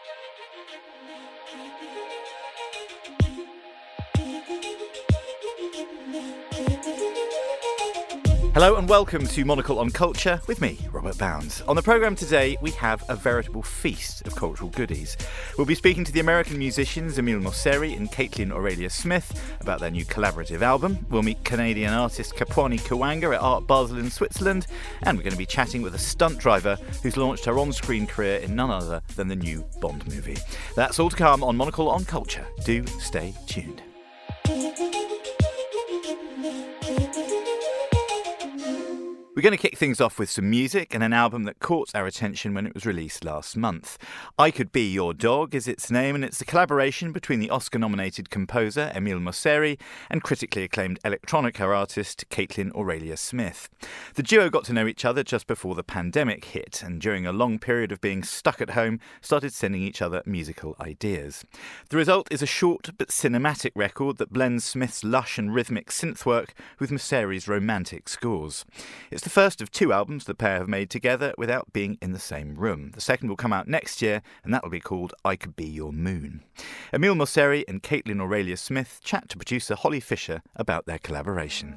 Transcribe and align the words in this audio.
Thank 0.00 0.10
you. 3.08 3.17
Hello 8.58 8.74
and 8.74 8.88
welcome 8.88 9.24
to 9.24 9.44
Monocle 9.44 9.78
on 9.78 9.88
Culture 9.88 10.40
with 10.48 10.60
me, 10.60 10.80
Robert 10.90 11.16
Bounds. 11.16 11.60
On 11.68 11.76
the 11.76 11.82
programme 11.82 12.16
today, 12.16 12.56
we 12.60 12.72
have 12.72 13.04
a 13.08 13.14
veritable 13.14 13.62
feast 13.62 14.26
of 14.26 14.34
cultural 14.34 14.68
goodies. 14.70 15.16
We'll 15.56 15.64
be 15.64 15.76
speaking 15.76 16.02
to 16.02 16.10
the 16.10 16.18
American 16.18 16.58
musicians 16.58 17.20
Emile 17.20 17.38
Mosseri 17.38 17.96
and 17.96 18.10
Kaitlyn 18.10 18.50
Aurelia 18.50 18.90
Smith 18.90 19.56
about 19.60 19.78
their 19.78 19.92
new 19.92 20.04
collaborative 20.04 20.62
album. 20.62 21.06
We'll 21.08 21.22
meet 21.22 21.44
Canadian 21.44 21.92
artist 21.92 22.34
Kapwani 22.34 22.80
Kiwanga 22.80 23.32
at 23.32 23.40
Art 23.40 23.68
Basel 23.68 23.98
in 23.98 24.10
Switzerland, 24.10 24.66
and 25.02 25.16
we're 25.16 25.22
going 25.22 25.30
to 25.30 25.38
be 25.38 25.46
chatting 25.46 25.80
with 25.80 25.94
a 25.94 25.98
stunt 25.98 26.38
driver 26.38 26.76
who's 27.04 27.16
launched 27.16 27.44
her 27.44 27.60
on 27.60 27.72
screen 27.72 28.08
career 28.08 28.38
in 28.38 28.56
none 28.56 28.70
other 28.70 29.00
than 29.14 29.28
the 29.28 29.36
new 29.36 29.64
Bond 29.80 30.04
movie. 30.08 30.38
That's 30.74 30.98
all 30.98 31.10
to 31.10 31.16
come 31.16 31.44
on 31.44 31.56
Monocle 31.56 31.88
on 31.88 32.04
Culture. 32.04 32.48
Do 32.64 32.84
stay 32.88 33.34
tuned. 33.46 33.82
We're 39.38 39.42
going 39.42 39.56
to 39.56 39.56
kick 39.56 39.78
things 39.78 40.00
off 40.00 40.18
with 40.18 40.28
some 40.28 40.50
music 40.50 40.92
and 40.92 41.04
an 41.04 41.12
album 41.12 41.44
that 41.44 41.60
caught 41.60 41.94
our 41.94 42.06
attention 42.06 42.54
when 42.54 42.66
it 42.66 42.74
was 42.74 42.84
released 42.84 43.24
last 43.24 43.56
month. 43.56 43.96
I 44.36 44.50
Could 44.50 44.72
Be 44.72 44.90
Your 44.90 45.14
Dog 45.14 45.54
is 45.54 45.68
its 45.68 45.92
name, 45.92 46.16
and 46.16 46.24
it's 46.24 46.40
a 46.40 46.44
collaboration 46.44 47.12
between 47.12 47.38
the 47.38 47.48
Oscar 47.48 47.78
nominated 47.78 48.30
composer 48.30 48.90
Emile 48.96 49.20
Mosseri 49.20 49.78
and 50.10 50.24
critically 50.24 50.64
acclaimed 50.64 51.00
electronica 51.04 51.60
artist 51.60 52.24
Kaitlyn 52.30 52.74
Aurelia 52.74 53.16
Smith. 53.16 53.68
The 54.16 54.24
duo 54.24 54.50
got 54.50 54.64
to 54.64 54.72
know 54.72 54.88
each 54.88 55.04
other 55.04 55.22
just 55.22 55.46
before 55.46 55.76
the 55.76 55.84
pandemic 55.84 56.46
hit, 56.46 56.82
and 56.84 57.00
during 57.00 57.24
a 57.24 57.32
long 57.32 57.60
period 57.60 57.92
of 57.92 58.00
being 58.00 58.24
stuck 58.24 58.60
at 58.60 58.70
home, 58.70 58.98
started 59.20 59.52
sending 59.52 59.82
each 59.82 60.02
other 60.02 60.20
musical 60.26 60.74
ideas. 60.80 61.44
The 61.90 61.96
result 61.96 62.26
is 62.32 62.42
a 62.42 62.46
short 62.46 62.90
but 62.98 63.10
cinematic 63.10 63.70
record 63.76 64.16
that 64.16 64.32
blends 64.32 64.64
Smith's 64.64 65.04
lush 65.04 65.38
and 65.38 65.54
rhythmic 65.54 65.90
synth 65.90 66.26
work 66.26 66.54
with 66.80 66.90
Mosseri's 66.90 67.46
romantic 67.46 68.08
scores. 68.08 68.64
It's 69.12 69.27
the 69.28 69.34
first 69.34 69.60
of 69.60 69.70
two 69.70 69.92
albums 69.92 70.24
the 70.24 70.34
pair 70.34 70.56
have 70.56 70.70
made 70.70 70.88
together 70.88 71.34
without 71.36 71.70
being 71.70 71.98
in 72.00 72.12
the 72.12 72.18
same 72.18 72.54
room. 72.54 72.92
The 72.94 73.00
second 73.02 73.28
will 73.28 73.36
come 73.36 73.52
out 73.52 73.68
next 73.68 74.00
year, 74.00 74.22
and 74.42 74.54
that 74.54 74.62
will 74.62 74.70
be 74.70 74.80
called 74.80 75.12
I 75.22 75.36
Could 75.36 75.54
Be 75.54 75.66
Your 75.66 75.92
Moon. 75.92 76.42
Emile 76.94 77.14
Mosseri 77.14 77.62
and 77.68 77.82
Kaitlyn 77.82 78.22
Aurelia 78.22 78.56
Smith 78.56 79.02
chat 79.04 79.28
to 79.28 79.36
producer 79.36 79.74
Holly 79.74 80.00
Fisher 80.00 80.40
about 80.56 80.86
their 80.86 80.98
collaboration. 80.98 81.76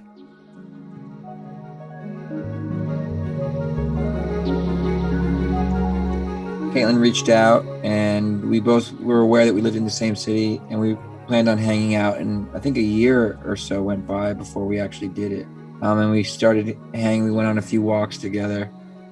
Kaitlyn 6.73 7.02
reached 7.02 7.27
out, 7.27 7.65
and 7.83 8.49
we 8.49 8.61
both 8.61 8.93
were 9.02 9.19
aware 9.19 9.45
that 9.45 9.53
we 9.53 9.59
lived 9.59 9.75
in 9.75 9.83
the 9.83 9.91
same 9.91 10.15
city, 10.15 10.61
and 10.69 10.80
we 10.80 10.95
planned 11.27 11.49
on 11.49 11.58
hanging 11.58 11.95
out. 11.95 12.17
And 12.17 12.47
I 12.55 12.59
think 12.59 12.77
a 12.77 12.81
year 12.81 13.38
or 13.43 13.58
so 13.58 13.83
went 13.83 14.08
by 14.08 14.31
before 14.31 14.65
we 14.65 14.80
actually 14.80 15.09
did 15.09 15.33
it 15.33 15.45
um, 15.81 15.99
and 15.99 16.11
we 16.11 16.23
started 16.23 16.77
hanging. 16.93 17.25
We 17.25 17.31
went 17.31 17.47
on 17.47 17.57
a 17.57 17.61
few 17.61 17.81
walks 17.81 18.17
together, 18.17 18.69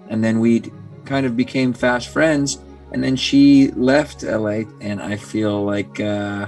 and 0.09 0.23
then 0.23 0.39
we 0.39 0.63
kind 1.05 1.25
of 1.25 1.35
became 1.35 1.73
fast 1.73 2.09
friends. 2.09 2.59
And 2.91 3.03
then 3.03 3.15
she 3.15 3.69
left 3.71 4.23
LA, 4.23 4.63
and 4.81 5.01
I 5.01 5.15
feel 5.15 5.63
like 5.63 5.99
uh, 5.99 6.47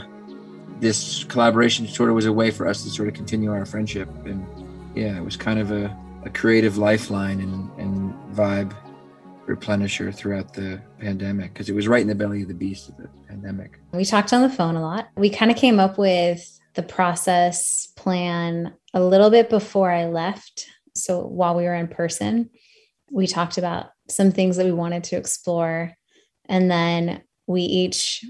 this 0.79 1.23
collaboration 1.25 1.87
sort 1.87 2.09
of 2.09 2.15
was 2.15 2.25
a 2.25 2.33
way 2.33 2.49
for 2.49 2.67
us 2.67 2.83
to 2.83 2.89
sort 2.89 3.07
of 3.07 3.13
continue 3.13 3.51
our 3.51 3.65
friendship. 3.65 4.09
And 4.25 4.45
yeah, 4.95 5.15
it 5.15 5.23
was 5.23 5.37
kind 5.37 5.59
of 5.59 5.71
a, 5.71 5.95
a 6.25 6.29
creative 6.29 6.77
lifeline 6.77 7.39
and, 7.39 7.69
and 7.79 8.13
vibe 8.35 8.75
replenisher 9.47 10.13
throughout 10.13 10.53
the 10.53 10.81
pandemic 10.99 11.53
because 11.53 11.69
it 11.69 11.75
was 11.75 11.87
right 11.87 12.01
in 12.01 12.07
the 12.07 12.15
belly 12.15 12.41
of 12.41 12.47
the 12.47 12.53
beast 12.53 12.89
of 12.89 12.97
the 12.97 13.09
pandemic. 13.27 13.79
We 13.91 14.05
talked 14.05 14.33
on 14.33 14.41
the 14.41 14.49
phone 14.49 14.75
a 14.75 14.81
lot. 14.81 15.09
We 15.15 15.29
kind 15.29 15.51
of 15.51 15.57
came 15.57 15.79
up 15.79 15.97
with 15.97 16.59
the 16.73 16.83
process 16.83 17.87
plan 17.95 18.73
a 18.93 19.03
little 19.03 19.29
bit 19.29 19.49
before 19.49 19.91
I 19.91 20.05
left. 20.05 20.67
So 20.95 21.25
while 21.25 21.55
we 21.55 21.63
were 21.63 21.75
in 21.75 21.87
person, 21.87 22.49
we 23.11 23.27
talked 23.27 23.57
about 23.57 23.87
some 24.09 24.31
things 24.31 24.57
that 24.57 24.65
we 24.65 24.71
wanted 24.71 25.03
to 25.05 25.17
explore. 25.17 25.93
And 26.45 26.69
then 26.69 27.21
we 27.47 27.61
each 27.61 28.23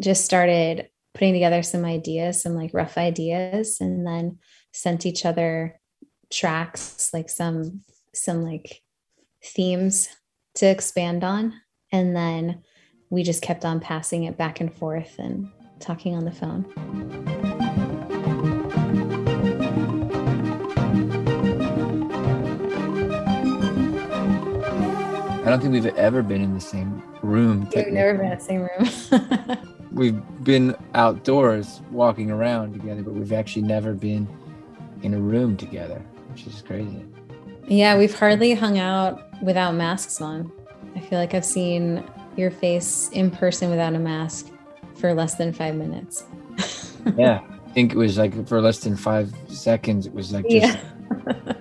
just 0.00 0.24
started 0.24 0.88
putting 1.14 1.32
together 1.32 1.62
some 1.62 1.84
ideas, 1.84 2.42
some 2.42 2.54
like 2.54 2.74
rough 2.74 2.98
ideas, 2.98 3.78
and 3.80 4.06
then 4.06 4.38
sent 4.72 5.06
each 5.06 5.24
other 5.24 5.78
tracks, 6.30 7.10
like 7.12 7.30
some, 7.30 7.82
some 8.14 8.42
like 8.42 8.82
themes 9.42 10.08
to 10.54 10.66
expand 10.66 11.24
on. 11.24 11.54
And 11.92 12.14
then 12.14 12.62
we 13.10 13.22
just 13.22 13.42
kept 13.42 13.64
on 13.64 13.80
passing 13.80 14.24
it 14.24 14.36
back 14.36 14.60
and 14.60 14.74
forth 14.74 15.18
and 15.18 15.50
talking 15.80 16.14
on 16.14 16.24
the 16.24 16.32
phone. 16.32 17.35
I 25.46 25.50
don't 25.50 25.60
think 25.60 25.74
we've 25.74 25.86
ever 25.94 26.24
been 26.24 26.42
in 26.42 26.54
the 26.54 26.60
same 26.60 27.00
room. 27.22 27.68
We've 27.72 27.86
never 27.86 28.14
been 28.14 28.32
in 28.32 28.36
the 28.36 28.44
same 28.44 28.62
room. 28.62 29.78
we've 29.92 30.20
been 30.42 30.74
outdoors 30.94 31.82
walking 31.92 32.32
around 32.32 32.72
together, 32.72 33.04
but 33.04 33.14
we've 33.14 33.32
actually 33.32 33.62
never 33.62 33.92
been 33.92 34.26
in 35.02 35.14
a 35.14 35.20
room 35.20 35.56
together, 35.56 36.04
which 36.32 36.48
is 36.48 36.62
crazy. 36.62 37.04
Yeah, 37.68 37.96
we've 37.96 38.12
hardly 38.12 38.54
hung 38.54 38.80
out 38.80 39.40
without 39.40 39.76
masks 39.76 40.20
on. 40.20 40.50
I 40.96 41.00
feel 41.00 41.20
like 41.20 41.32
I've 41.32 41.44
seen 41.44 42.02
your 42.36 42.50
face 42.50 43.08
in 43.12 43.30
person 43.30 43.70
without 43.70 43.94
a 43.94 44.00
mask 44.00 44.50
for 44.96 45.14
less 45.14 45.36
than 45.36 45.52
five 45.52 45.76
minutes. 45.76 46.24
yeah, 47.16 47.38
I 47.66 47.70
think 47.70 47.92
it 47.92 47.96
was 47.96 48.18
like 48.18 48.48
for 48.48 48.60
less 48.60 48.80
than 48.80 48.96
five 48.96 49.32
seconds. 49.46 50.06
It 50.06 50.12
was 50.12 50.32
like 50.32 50.48
just 50.48 50.76
yeah 51.24 51.52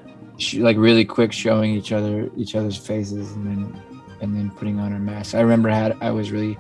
like 0.56 0.78
really 0.78 1.06
quick 1.06 1.32
showing 1.32 1.72
each 1.72 1.92
other 1.92 2.30
each 2.36 2.56
other's 2.56 2.78
faces 2.78 3.32
and 3.34 3.46
then 3.48 3.82
and 4.22 4.36
then 4.36 4.52
putting 4.52 4.80
on 4.80 4.94
our 4.94 5.00
masks. 5.00 5.34
I 5.34 5.42
remember 5.42 5.70
I 5.70 5.76
had 5.76 5.98
I 6.02 6.12
was 6.12 6.32
really 6.32 6.58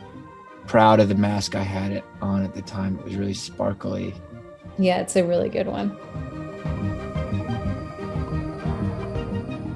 proud 0.67 0.99
of 0.99 1.09
the 1.09 1.15
mask 1.15 1.55
I 1.55 1.63
had 1.63 1.91
it 1.91 2.03
on 2.21 2.43
at 2.43 2.53
the 2.53 2.61
time. 2.61 2.97
It 2.99 3.05
was 3.05 3.15
really 3.15 3.33
sparkly. 3.33 4.13
Yeah, 4.77 4.99
it's 4.99 5.15
a 5.15 5.23
really 5.23 5.49
good 5.49 5.67
one. 5.67 5.97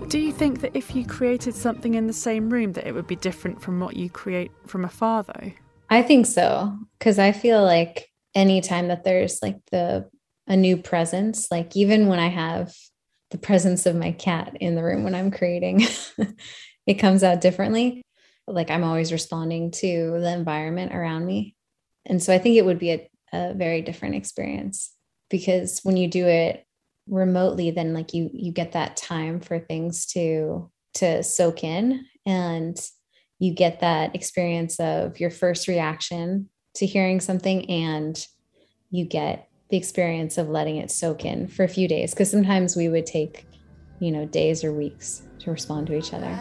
Do 0.07 0.17
you 0.19 0.31
think 0.31 0.61
that 0.61 0.71
if 0.73 0.95
you 0.95 1.05
created 1.05 1.53
something 1.53 1.93
in 1.93 2.07
the 2.07 2.13
same 2.13 2.49
room 2.49 2.73
that 2.73 2.87
it 2.87 2.93
would 2.93 3.05
be 3.05 3.15
different 3.15 3.61
from 3.61 3.79
what 3.79 3.95
you 3.95 4.09
create 4.09 4.51
from 4.65 4.83
afar 4.83 5.23
though? 5.23 5.51
I 5.89 6.01
think 6.01 6.25
so 6.25 6.77
cuz 6.99 7.19
I 7.19 7.31
feel 7.31 7.63
like 7.63 8.09
anytime 8.35 8.87
that 8.87 9.03
there's 9.03 9.39
like 9.41 9.57
the 9.71 10.09
a 10.47 10.57
new 10.57 10.77
presence, 10.77 11.47
like 11.51 11.75
even 11.75 12.07
when 12.07 12.17
I 12.19 12.27
have 12.27 12.73
the 13.31 13.37
presence 13.37 13.85
of 13.85 13.95
my 13.95 14.11
cat 14.11 14.57
in 14.59 14.75
the 14.75 14.83
room 14.83 15.03
when 15.03 15.15
I'm 15.15 15.31
creating. 15.31 15.85
it 16.87 16.95
comes 16.95 17.23
out 17.23 17.41
differently. 17.41 18.01
Like 18.47 18.71
I'm 18.71 18.83
always 18.83 19.11
responding 19.11 19.71
to 19.71 20.19
the 20.19 20.33
environment 20.33 20.93
around 20.93 21.25
me. 21.25 21.55
And 22.05 22.21
so 22.21 22.33
I 22.33 22.39
think 22.39 22.57
it 22.57 22.65
would 22.65 22.79
be 22.79 22.91
a, 22.91 23.09
a 23.31 23.53
very 23.53 23.81
different 23.81 24.15
experience 24.15 24.91
because 25.29 25.81
when 25.83 25.97
you 25.97 26.07
do 26.07 26.25
it 26.25 26.65
remotely, 27.07 27.71
then 27.71 27.93
like 27.93 28.13
you 28.13 28.29
you 28.33 28.51
get 28.51 28.71
that 28.71 28.97
time 28.97 29.39
for 29.39 29.59
things 29.59 30.07
to 30.07 30.71
to 30.95 31.21
soak 31.23 31.63
in 31.63 32.05
and 32.25 32.79
you 33.37 33.53
get 33.53 33.81
that 33.81 34.15
experience 34.15 34.79
of 34.79 35.19
your 35.19 35.29
first 35.29 35.67
reaction 35.67 36.49
to 36.75 36.85
hearing 36.85 37.19
something 37.19 37.69
and 37.69 38.25
you 38.89 39.05
get 39.05 39.48
the 39.69 39.77
experience 39.77 40.37
of 40.37 40.49
letting 40.49 40.77
it 40.77 40.91
soak 40.91 41.25
in 41.25 41.47
for 41.47 41.63
a 41.63 41.67
few 41.67 41.87
days 41.87 42.13
because 42.13 42.29
sometimes 42.29 42.75
we 42.75 42.89
would 42.89 43.05
take 43.05 43.45
you 43.99 44.11
know 44.11 44.25
days 44.25 44.63
or 44.63 44.73
weeks 44.73 45.23
to 45.39 45.51
respond 45.51 45.87
to 45.87 45.95
each 45.95 46.13
other 46.13 46.37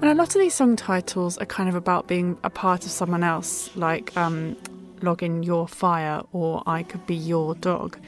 And 0.00 0.10
a 0.10 0.14
lot 0.14 0.34
of 0.34 0.40
these 0.40 0.54
song 0.54 0.74
titles 0.74 1.38
are 1.38 1.46
kind 1.46 1.68
of 1.68 1.76
about 1.76 2.08
being 2.08 2.36
a 2.42 2.50
part 2.50 2.84
of 2.84 2.90
someone 2.90 3.22
else, 3.22 3.70
like 3.76 4.16
um, 4.16 4.56
Log 5.00 5.22
in 5.22 5.44
Your 5.44 5.68
Fire 5.68 6.22
or 6.32 6.64
I 6.66 6.82
Could 6.82 7.06
Be 7.06 7.14
Your 7.14 7.54
Dog. 7.54 7.98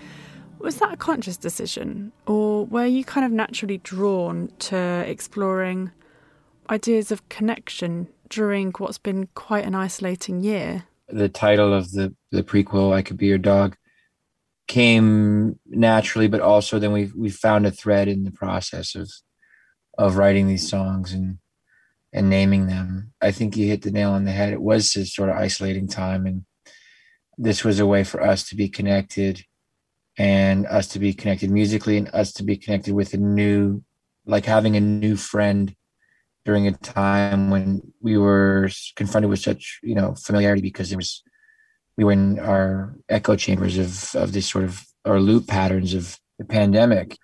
Was 0.64 0.76
that 0.76 0.94
a 0.94 0.96
conscious 0.96 1.36
decision, 1.36 2.12
or 2.26 2.64
were 2.64 2.86
you 2.86 3.04
kind 3.04 3.26
of 3.26 3.30
naturally 3.30 3.76
drawn 3.76 4.50
to 4.60 5.04
exploring 5.06 5.90
ideas 6.70 7.12
of 7.12 7.28
connection 7.28 8.08
during 8.30 8.72
what's 8.78 8.96
been 8.96 9.28
quite 9.34 9.66
an 9.66 9.74
isolating 9.74 10.40
year? 10.40 10.84
The 11.10 11.28
title 11.28 11.74
of 11.74 11.92
the, 11.92 12.16
the 12.30 12.42
prequel, 12.42 12.94
I 12.94 13.02
Could 13.02 13.18
Be 13.18 13.26
Your 13.26 13.36
Dog, 13.36 13.76
came 14.66 15.60
naturally, 15.66 16.28
but 16.28 16.40
also 16.40 16.78
then 16.78 16.92
we 16.92 17.12
we 17.14 17.28
found 17.28 17.66
a 17.66 17.70
thread 17.70 18.08
in 18.08 18.24
the 18.24 18.32
process 18.32 18.94
of 18.94 19.12
of 19.98 20.16
writing 20.16 20.48
these 20.48 20.66
songs 20.66 21.12
and 21.12 21.40
and 22.10 22.30
naming 22.30 22.68
them. 22.68 23.12
I 23.20 23.32
think 23.32 23.54
you 23.58 23.66
hit 23.66 23.82
the 23.82 23.90
nail 23.90 24.12
on 24.12 24.24
the 24.24 24.32
head. 24.32 24.54
It 24.54 24.62
was 24.62 24.96
a 24.96 25.04
sort 25.04 25.28
of 25.28 25.36
isolating 25.36 25.88
time 25.88 26.24
and 26.24 26.46
this 27.36 27.64
was 27.64 27.80
a 27.80 27.86
way 27.86 28.02
for 28.02 28.22
us 28.22 28.48
to 28.48 28.56
be 28.56 28.70
connected 28.70 29.44
and 30.16 30.66
us 30.66 30.88
to 30.88 30.98
be 30.98 31.12
connected 31.12 31.50
musically 31.50 31.96
and 31.96 32.08
us 32.12 32.32
to 32.32 32.44
be 32.44 32.56
connected 32.56 32.94
with 32.94 33.14
a 33.14 33.16
new 33.16 33.82
like 34.26 34.44
having 34.46 34.76
a 34.76 34.80
new 34.80 35.16
friend 35.16 35.74
during 36.44 36.66
a 36.66 36.72
time 36.72 37.50
when 37.50 37.92
we 38.00 38.16
were 38.16 38.68
confronted 38.96 39.30
with 39.30 39.40
such 39.40 39.80
you 39.82 39.94
know 39.94 40.14
familiarity 40.14 40.62
because 40.62 40.90
there 40.90 40.98
was 40.98 41.22
we 41.96 42.04
were 42.04 42.12
in 42.12 42.38
our 42.38 42.96
echo 43.08 43.36
chambers 43.36 43.78
of 43.78 44.14
of 44.14 44.32
this 44.32 44.48
sort 44.48 44.64
of 44.64 44.84
or 45.04 45.20
loop 45.20 45.46
patterns 45.46 45.94
of 45.94 46.18
the 46.38 46.44
pandemic. 46.44 47.16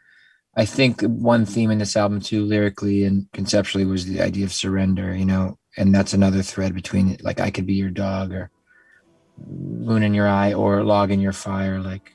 I 0.56 0.64
think 0.64 1.00
one 1.02 1.46
theme 1.46 1.70
in 1.70 1.78
this 1.78 1.96
album 1.96 2.20
too 2.20 2.44
lyrically 2.44 3.04
and 3.04 3.26
conceptually 3.32 3.84
was 3.84 4.04
the 4.04 4.20
idea 4.20 4.44
of 4.44 4.52
surrender 4.52 5.14
you 5.14 5.24
know 5.24 5.58
and 5.76 5.94
that's 5.94 6.12
another 6.12 6.42
thread 6.42 6.74
between 6.74 7.16
like 7.22 7.40
i 7.40 7.50
could 7.50 7.66
be 7.66 7.74
your 7.74 7.90
dog 7.90 8.32
or 8.32 8.50
moon 9.46 10.02
in 10.02 10.12
your 10.12 10.28
eye 10.28 10.52
or 10.52 10.82
log 10.82 11.10
in 11.10 11.20
your 11.20 11.32
fire 11.32 11.80
like 11.80 12.12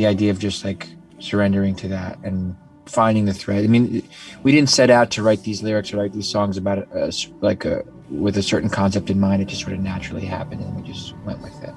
the 0.00 0.06
idea 0.06 0.30
of 0.30 0.38
just 0.38 0.64
like 0.64 0.88
surrendering 1.18 1.74
to 1.76 1.86
that 1.86 2.18
and 2.20 2.56
finding 2.86 3.26
the 3.26 3.34
thread. 3.34 3.64
I 3.64 3.66
mean 3.66 4.02
we 4.42 4.50
didn't 4.50 4.70
set 4.70 4.88
out 4.88 5.10
to 5.10 5.22
write 5.22 5.42
these 5.42 5.62
lyrics 5.62 5.92
or 5.92 5.98
write 5.98 6.14
these 6.14 6.26
songs 6.26 6.56
about 6.56 6.88
uh, 6.96 7.12
like 7.42 7.66
a, 7.66 7.84
with 8.08 8.38
a 8.38 8.42
certain 8.42 8.70
concept 8.70 9.10
in 9.10 9.20
mind. 9.20 9.42
It 9.42 9.48
just 9.48 9.60
sort 9.60 9.74
of 9.74 9.80
naturally 9.80 10.24
happened 10.24 10.62
and 10.62 10.74
we 10.74 10.90
just 10.90 11.14
went 11.18 11.42
with 11.42 11.62
it. 11.62 11.74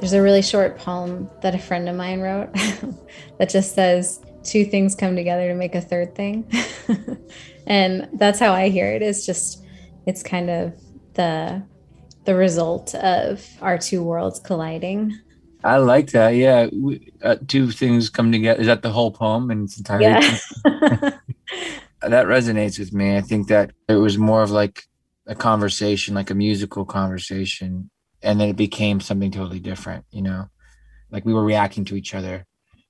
There's 0.00 0.12
a 0.12 0.20
really 0.20 0.42
short 0.42 0.76
poem 0.76 1.30
that 1.40 1.54
a 1.54 1.58
friend 1.58 1.88
of 1.88 1.96
mine 1.96 2.20
wrote 2.20 2.52
that 3.38 3.48
just 3.48 3.74
says, 3.74 4.20
Two 4.48 4.64
things 4.64 4.94
come 4.94 5.14
together 5.14 5.48
to 5.48 5.54
make 5.54 5.74
a 5.74 5.80
third 5.80 6.14
thing. 6.14 6.50
and 7.66 8.08
that's 8.14 8.38
how 8.38 8.52
I 8.52 8.68
hear 8.70 8.90
it. 8.92 9.02
It's 9.02 9.26
just, 9.26 9.62
it's 10.06 10.22
kind 10.22 10.50
of 10.50 10.74
the 11.14 11.62
the 12.24 12.34
result 12.34 12.94
of 12.94 13.46
our 13.62 13.78
two 13.78 14.02
worlds 14.02 14.38
colliding. 14.38 15.18
I 15.64 15.78
like 15.78 16.10
that. 16.10 16.30
Yeah, 16.30 16.68
we, 16.72 17.10
uh, 17.22 17.36
two 17.46 17.70
things 17.70 18.10
come 18.10 18.30
together. 18.30 18.60
Is 18.60 18.66
that 18.66 18.82
the 18.82 18.90
whole 18.90 19.10
poem 19.10 19.50
in 19.50 19.64
its 19.64 19.78
entirety? 19.78 20.04
Yeah. 20.04 20.38
that 22.02 22.26
resonates 22.26 22.78
with 22.78 22.92
me. 22.92 23.16
I 23.16 23.22
think 23.22 23.48
that 23.48 23.72
it 23.88 23.94
was 23.94 24.18
more 24.18 24.42
of 24.42 24.50
like 24.50 24.84
a 25.26 25.34
conversation, 25.34 26.14
like 26.14 26.30
a 26.30 26.34
musical 26.34 26.84
conversation, 26.84 27.90
and 28.22 28.40
then 28.40 28.48
it 28.48 28.56
became 28.56 29.00
something 29.00 29.30
totally 29.30 29.60
different 29.60 30.04
you 30.10 30.22
know 30.22 30.48
like 31.10 31.24
we 31.24 31.34
were 31.34 31.44
reacting 31.44 31.84
to 31.84 31.96
each 31.96 32.14
other 32.14 32.44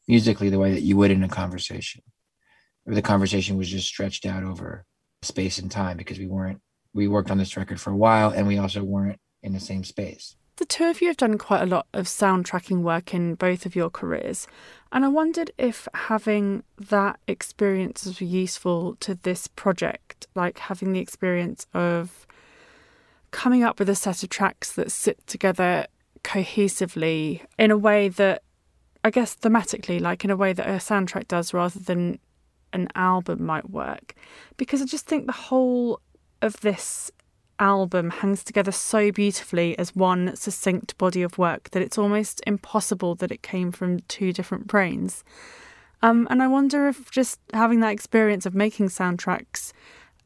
musically 0.09 0.49
the 0.49 0.59
way 0.59 0.73
that 0.73 0.83
you 0.83 0.97
would 0.97 1.11
in 1.11 1.23
a 1.23 1.29
conversation. 1.29 2.03
Or 2.87 2.95
the 2.95 3.03
conversation 3.03 3.59
was 3.59 3.69
just 3.69 3.87
stretched 3.87 4.27
out 4.27 4.43
over 4.43 4.85
space 5.23 5.59
and 5.59 5.71
time 5.71 5.99
because 5.99 6.19
we 6.19 6.27
weren't 6.27 6.61
we 6.95 7.07
worked 7.07 7.31
on 7.31 7.39
this 7.39 7.57
record 7.57 7.81
for 7.81 7.91
a 7.91 7.97
while 7.97 8.31
and 8.31 8.47
we 8.47 8.57
also 8.57 8.83
weren't 8.83 9.21
in 9.43 9.53
the 9.53 9.61
same 9.61 9.85
space. 9.85 10.37
The 10.57 10.65
two 10.65 10.87
of 10.87 11.01
you 11.01 11.09
have 11.09 11.19
done 11.19 11.39
quite 11.39 11.63
a 11.63 11.67
lot 11.67 11.87
of 11.93 12.07
soundtracking 12.07 12.81
work 12.81 13.15
in 13.15 13.37
both 13.37 13.65
of 13.67 13.77
your 13.77 13.91
careers. 13.91 14.49
And 14.91 15.05
i 15.05 15.09
wondered 15.09 15.51
if 15.59 15.87
having 15.93 16.65
that 16.79 17.21
experience 17.29 18.07
was 18.07 18.21
useful 18.21 18.97
to 19.01 19.15
this 19.15 19.47
project 19.49 20.27
like 20.35 20.59
having 20.59 20.93
the 20.93 21.01
experience 21.01 21.67
of 21.75 22.27
coming 23.31 23.63
up 23.63 23.79
with 23.79 23.91
a 23.91 23.95
set 23.95 24.23
of 24.23 24.31
tracks 24.31 24.73
that 24.73 24.91
sit 24.91 25.25
together 25.27 25.87
cohesively 26.25 27.43
in 27.59 27.71
a 27.71 27.77
way 27.77 28.09
that 28.09 28.43
I 29.05 29.11
guess 29.11 29.35
thematically, 29.35 30.01
like 30.01 30.25
in 30.25 30.31
a 30.31 30.37
way 30.37 30.53
that 30.53 30.67
a 30.67 30.73
soundtrack 30.73 31.29
does 31.29 31.55
rather 31.55 31.79
than 31.79 32.19
an 32.73 32.89
album 32.95 33.45
might 33.45 33.71
work. 33.71 34.15
Because 34.57 34.83
I 34.83 34.85
just 34.85 35.07
think 35.07 35.27
the 35.27 35.33
whole 35.33 36.01
of 36.43 36.61
this 36.61 37.11
album 37.59 38.11
hangs 38.11 38.45
together 38.45 38.71
so 38.71 39.11
beautifully 39.11 39.77
as 39.79 39.95
one 39.95 40.35
succinct 40.37 40.97
body 40.99 41.23
of 41.23 41.39
work 41.39 41.71
that 41.71 41.83
it's 41.83 41.99
almost 41.99 42.41
impossible 42.47 43.15
that 43.17 43.33
it 43.33 43.43
came 43.43 43.73
from 43.73 44.01
two 44.01 44.33
different 44.33 44.67
brains. 44.67 45.25
Um, 46.03 46.29
and 46.31 46.43
I 46.43 46.47
wonder 46.47 46.87
if 46.89 47.11
just 47.11 47.41
having 47.53 47.81
that 47.81 47.93
experience 47.93 48.47
of 48.47 48.55
making 48.55 48.89
soundtracks 48.89 49.73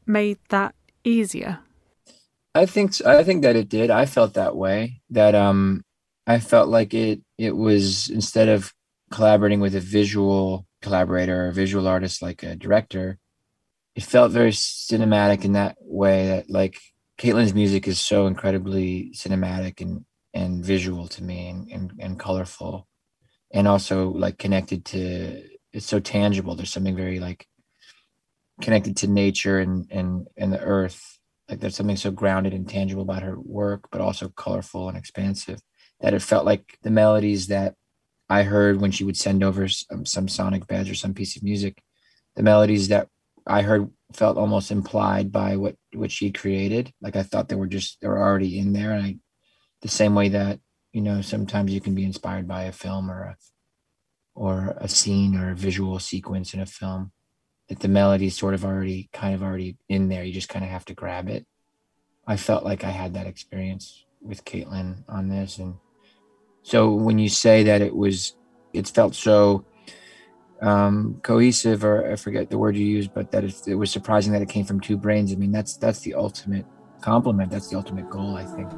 made 0.05 0.37
that 0.49 0.75
easier. 1.03 1.59
I 2.55 2.67
think 2.67 3.03
I 3.03 3.23
think 3.23 3.41
that 3.41 3.55
it 3.55 3.67
did. 3.67 3.89
I 3.89 4.05
felt 4.05 4.35
that 4.35 4.55
way. 4.55 5.01
That 5.09 5.33
um, 5.33 5.81
I 6.27 6.39
felt 6.39 6.69
like 6.69 6.93
it 6.93 7.21
it 7.37 7.55
was 7.55 8.09
instead 8.09 8.49
of 8.49 8.73
collaborating 9.11 9.59
with 9.59 9.75
a 9.75 9.79
visual 9.79 10.65
collaborator 10.81 11.45
or 11.45 11.47
a 11.47 11.53
visual 11.53 11.87
artist 11.87 12.21
like 12.21 12.43
a 12.43 12.55
director, 12.55 13.19
it 13.95 14.03
felt 14.03 14.31
very 14.31 14.51
cinematic 14.51 15.45
in 15.45 15.53
that 15.53 15.77
way. 15.79 16.27
That 16.27 16.49
like 16.49 16.79
Kaitlyn's 17.19 17.53
music 17.53 17.87
is 17.87 17.99
so 17.99 18.27
incredibly 18.27 19.11
cinematic 19.15 19.81
and 19.81 20.05
and 20.33 20.65
visual 20.65 21.07
to 21.09 21.23
me 21.23 21.47
and, 21.49 21.71
and 21.71 21.93
and 21.99 22.19
colorful, 22.19 22.87
and 23.51 23.67
also 23.67 24.09
like 24.09 24.37
connected 24.37 24.85
to 24.85 25.43
it's 25.73 25.85
so 25.85 25.99
tangible. 25.99 26.55
There's 26.55 26.73
something 26.73 26.95
very 26.95 27.19
like 27.19 27.47
connected 28.61 28.97
to 28.97 29.07
nature 29.07 29.59
and 29.59 29.87
and 29.91 30.27
and 30.37 30.53
the 30.53 30.59
earth 30.59 31.19
like 31.49 31.59
there's 31.59 31.75
something 31.75 31.97
so 31.97 32.11
grounded 32.11 32.53
and 32.53 32.69
tangible 32.69 33.01
about 33.03 33.23
her 33.23 33.37
work, 33.39 33.89
but 33.91 34.01
also 34.01 34.29
colorful 34.29 34.87
and 34.87 34.97
expansive 34.97 35.59
that 36.03 36.13
it 36.13 36.21
felt 36.21 36.45
like 36.45 36.77
the 36.83 36.91
melodies 36.91 37.47
that 37.47 37.75
I 38.29 38.43
heard 38.43 38.79
when 38.79 38.91
she 38.91 39.05
would 39.05 39.17
send 39.17 39.43
over 39.43 39.67
some, 39.69 39.99
um, 39.99 40.05
some 40.05 40.27
sonic 40.27 40.67
beds 40.67 40.89
or 40.89 40.95
some 40.95 41.13
piece 41.13 41.37
of 41.37 41.43
music, 41.43 41.81
the 42.35 42.43
melodies 42.43 42.89
that 42.89 43.07
I 43.47 43.61
heard 43.61 43.89
felt 44.11 44.37
almost 44.37 44.69
implied 44.69 45.31
by 45.31 45.55
what 45.55 45.75
what 45.93 46.11
she 46.11 46.31
created. 46.31 46.93
Like 47.01 47.15
I 47.15 47.23
thought 47.23 47.47
they 47.47 47.55
were 47.55 47.67
just 47.67 48.01
they 48.01 48.07
were 48.07 48.21
already 48.21 48.59
in 48.59 48.73
there, 48.73 48.91
and 48.91 49.03
I, 49.03 49.15
the 49.81 49.87
same 49.87 50.13
way 50.13 50.29
that 50.29 50.59
you 50.91 51.01
know 51.01 51.21
sometimes 51.21 51.71
you 51.71 51.81
can 51.81 51.95
be 51.95 52.05
inspired 52.05 52.47
by 52.47 52.63
a 52.63 52.71
film 52.71 53.09
or 53.09 53.23
a 53.23 53.37
or 54.35 54.75
a 54.77 54.87
scene 54.89 55.35
or 55.35 55.51
a 55.51 55.55
visual 55.55 55.99
sequence 55.99 56.53
in 56.53 56.59
a 56.59 56.65
film 56.65 57.11
that 57.69 57.79
the 57.79 57.87
melody's 57.87 58.37
sort 58.37 58.53
of 58.53 58.65
already 58.65 59.09
kind 59.13 59.33
of 59.33 59.41
already 59.41 59.77
in 59.87 60.09
there. 60.09 60.23
You 60.23 60.33
just 60.33 60.49
kind 60.49 60.65
of 60.65 60.71
have 60.71 60.85
to 60.85 60.93
grab 60.93 61.29
it. 61.29 61.45
I 62.27 62.35
felt 62.35 62.65
like 62.65 62.83
I 62.83 62.89
had 62.89 63.13
that 63.13 63.27
experience 63.27 64.05
with 64.21 64.45
Kaitlyn 64.45 65.03
on 65.07 65.29
this. 65.29 65.59
And 65.59 65.75
so 66.63 66.93
when 66.93 67.19
you 67.19 67.29
say 67.29 67.63
that 67.63 67.81
it 67.81 67.95
was, 67.95 68.35
it 68.73 68.87
felt 68.87 69.13
so 69.15 69.65
um, 70.61 71.19
cohesive, 71.23 71.83
or 71.83 72.11
I 72.11 72.15
forget 72.15 72.49
the 72.49 72.57
word 72.57 72.77
you 72.77 72.85
used, 72.85 73.13
but 73.13 73.31
that 73.31 73.43
it, 73.43 73.53
it 73.67 73.75
was 73.75 73.91
surprising 73.91 74.31
that 74.31 74.41
it 74.41 74.49
came 74.49 74.65
from 74.65 74.79
two 74.79 74.97
brains. 74.97 75.31
I 75.33 75.35
mean, 75.35 75.51
that's 75.51 75.75
that's 75.75 75.99
the 75.99 76.15
ultimate 76.15 76.65
compliment. 77.01 77.51
That's 77.51 77.67
the 77.67 77.75
ultimate 77.75 78.09
goal, 78.09 78.37
I 78.37 78.45
think. 78.45 78.71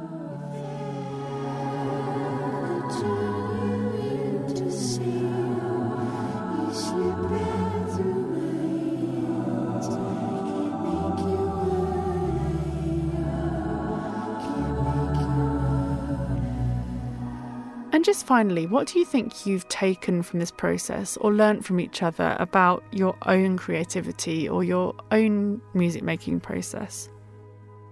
Just 18.02 18.24
finally, 18.24 18.66
what 18.66 18.86
do 18.86 19.00
you 19.00 19.04
think 19.04 19.46
you've 19.46 19.68
taken 19.68 20.22
from 20.22 20.38
this 20.38 20.52
process 20.52 21.16
or 21.16 21.34
learnt 21.34 21.64
from 21.64 21.80
each 21.80 22.04
other 22.04 22.36
about 22.38 22.84
your 22.92 23.16
own 23.26 23.56
creativity 23.56 24.48
or 24.48 24.62
your 24.62 24.94
own 25.10 25.60
music 25.74 26.04
making 26.04 26.38
process? 26.38 27.08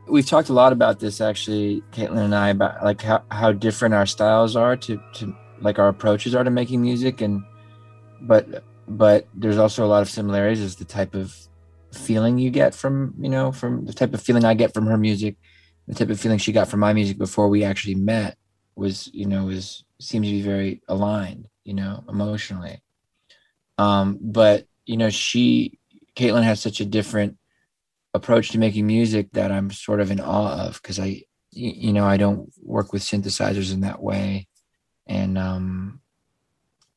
We've 0.07 0.25
talked 0.25 0.51
a 0.51 0.53
lot 0.53 0.73
about 0.73 1.01
this 1.01 1.21
actually, 1.21 1.83
Kaitlyn 1.91 2.27
and 2.27 2.35
I, 2.35 2.51
about 2.51 2.85
like 2.85 3.03
how, 3.03 3.25
how 3.33 3.51
different 3.51 3.95
our 3.95 4.07
styles 4.07 4.55
are 4.55 4.77
to, 4.77 5.03
to 5.15 5.37
like 5.61 5.81
our 5.81 5.89
approaches 5.89 6.35
are 6.35 6.45
to 6.45 6.51
making 6.51 6.81
music 6.81 7.21
and 7.21 7.43
but 8.23 8.63
but 8.87 9.27
there's 9.35 9.59
also 9.59 9.85
a 9.85 9.89
lot 9.89 10.03
of 10.03 10.09
similarities 10.09 10.61
is 10.61 10.77
the 10.77 10.85
type 10.85 11.15
of 11.15 11.35
feeling 11.93 12.39
you 12.39 12.51
get 12.51 12.75
from 12.75 13.15
you 13.19 13.29
know 13.29 13.51
from 13.51 13.85
the 13.87 13.93
type 13.93 14.15
of 14.15 14.23
feeling 14.23 14.45
I 14.45 14.55
get 14.55 14.73
from 14.73 14.87
her 14.87 14.97
music, 14.97 15.37
the 15.89 15.95
type 15.95 16.11
of 16.11 16.21
feeling 16.21 16.39
she 16.39 16.53
got 16.53 16.69
from 16.69 16.81
my 16.81 16.93
music 16.93 17.19
before 17.19 17.49
we 17.49 17.65
actually 17.65 17.97
met 17.97 18.39
was 18.77 19.09
you 19.13 19.27
know 19.27 19.45
was 19.45 19.85
seems 20.01 20.27
to 20.27 20.33
be 20.33 20.43
very 20.43 20.83
aligned 20.89 21.49
you 21.65 21.75
know 21.75 22.05
emotionally. 22.09 22.83
Um 23.79 24.19
but 24.21 24.67
you 24.87 24.97
know 24.97 25.11
she 25.11 25.79
kaitlyn 26.17 26.43
has 26.45 26.61
such 26.61 26.81
a 26.81 26.85
different 26.85 27.37
approach 28.13 28.51
to 28.51 28.59
making 28.59 28.87
music 28.87 29.29
that 29.33 29.51
i'm 29.51 29.73
sort 29.73 30.01
of 30.01 30.13
in 30.13 30.21
awe 30.21 30.67
of 30.67 30.81
because 30.81 31.01
i 31.01 31.21
you 31.51 31.93
know 31.93 32.07
i 32.07 32.17
don't 32.17 32.53
work 32.63 32.93
with 32.93 33.03
synthesizers 33.03 33.73
in 33.73 33.81
that 33.81 34.03
way. 34.03 34.47
And 35.07 35.37
um 35.37 36.01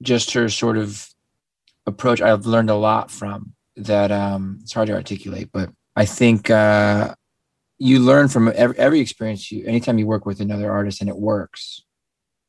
just 0.01 0.31
her 0.33 0.47
sort 0.49 0.77
of 0.77 1.07
approach 1.85 2.21
i've 2.21 2.45
learned 2.45 2.69
a 2.69 2.75
lot 2.75 3.09
from 3.09 3.53
that 3.75 4.11
um 4.11 4.59
it's 4.61 4.73
hard 4.73 4.87
to 4.87 4.93
articulate 4.93 5.49
but 5.51 5.69
i 5.95 6.05
think 6.05 6.49
uh 6.49 7.13
you 7.79 7.99
learn 7.99 8.27
from 8.27 8.51
every, 8.55 8.77
every 8.77 8.99
experience 8.99 9.51
you 9.51 9.65
anytime 9.65 9.99
you 9.99 10.07
work 10.07 10.25
with 10.25 10.39
another 10.39 10.71
artist 10.71 11.01
and 11.01 11.09
it 11.09 11.17
works 11.17 11.83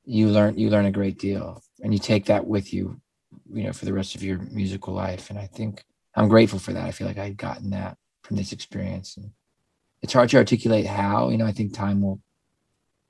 you 0.05 0.29
learn 0.29 0.57
you 0.57 0.71
learn 0.71 0.87
a 0.87 0.91
great 0.91 1.19
deal 1.19 1.63
and 1.83 1.93
you 1.93 2.01
take 2.01 2.27
that 2.27 2.47
with 2.47 2.73
you, 2.73 3.01
you 3.53 3.65
know, 3.65 3.73
for 3.73 3.85
the 3.85 3.93
rest 3.93 4.15
of 4.15 4.23
your 4.23 4.39
musical 4.39 4.95
life. 4.95 5.31
And 5.31 5.39
I 5.39 5.47
think 5.47 5.85
I'm 6.15 6.29
grateful 6.29 6.59
for 6.59 6.73
that. 6.73 6.85
I 6.85 6.93
feel 6.93 7.07
like 7.07 7.19
I'd 7.19 7.37
gotten 7.37 7.71
that 7.71 7.97
from 8.23 8.37
this 8.37 8.53
experience. 8.53 9.17
And 9.17 9.31
it's 10.03 10.13
hard 10.13 10.31
to 10.31 10.39
articulate 10.39 10.87
how, 10.87 11.29
you 11.29 11.39
know, 11.39 11.47
I 11.47 11.53
think 11.53 11.75
time 11.75 12.01
will 12.01 12.21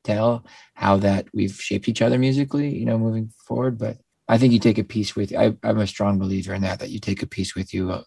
tell 0.04 0.44
how 0.74 0.96
that 0.98 1.26
we've 1.32 1.54
shaped 1.54 1.88
each 1.88 2.02
other 2.02 2.18
musically, 2.18 2.76
you 2.76 2.84
know, 2.84 2.98
moving 2.98 3.32
forward. 3.46 3.78
But 3.78 3.98
I 4.28 4.38
think 4.38 4.52
you 4.52 4.58
take 4.58 4.78
a 4.78 4.84
piece 4.84 5.16
with 5.16 5.34
I, 5.34 5.56
I'm 5.62 5.78
a 5.78 5.86
strong 5.86 6.18
believer 6.18 6.52
in 6.52 6.62
that, 6.62 6.80
that 6.80 6.90
you 6.90 6.98
take 6.98 7.22
a 7.22 7.26
piece 7.26 7.54
with 7.54 7.72
you 7.72 7.92
uh, 7.92 8.02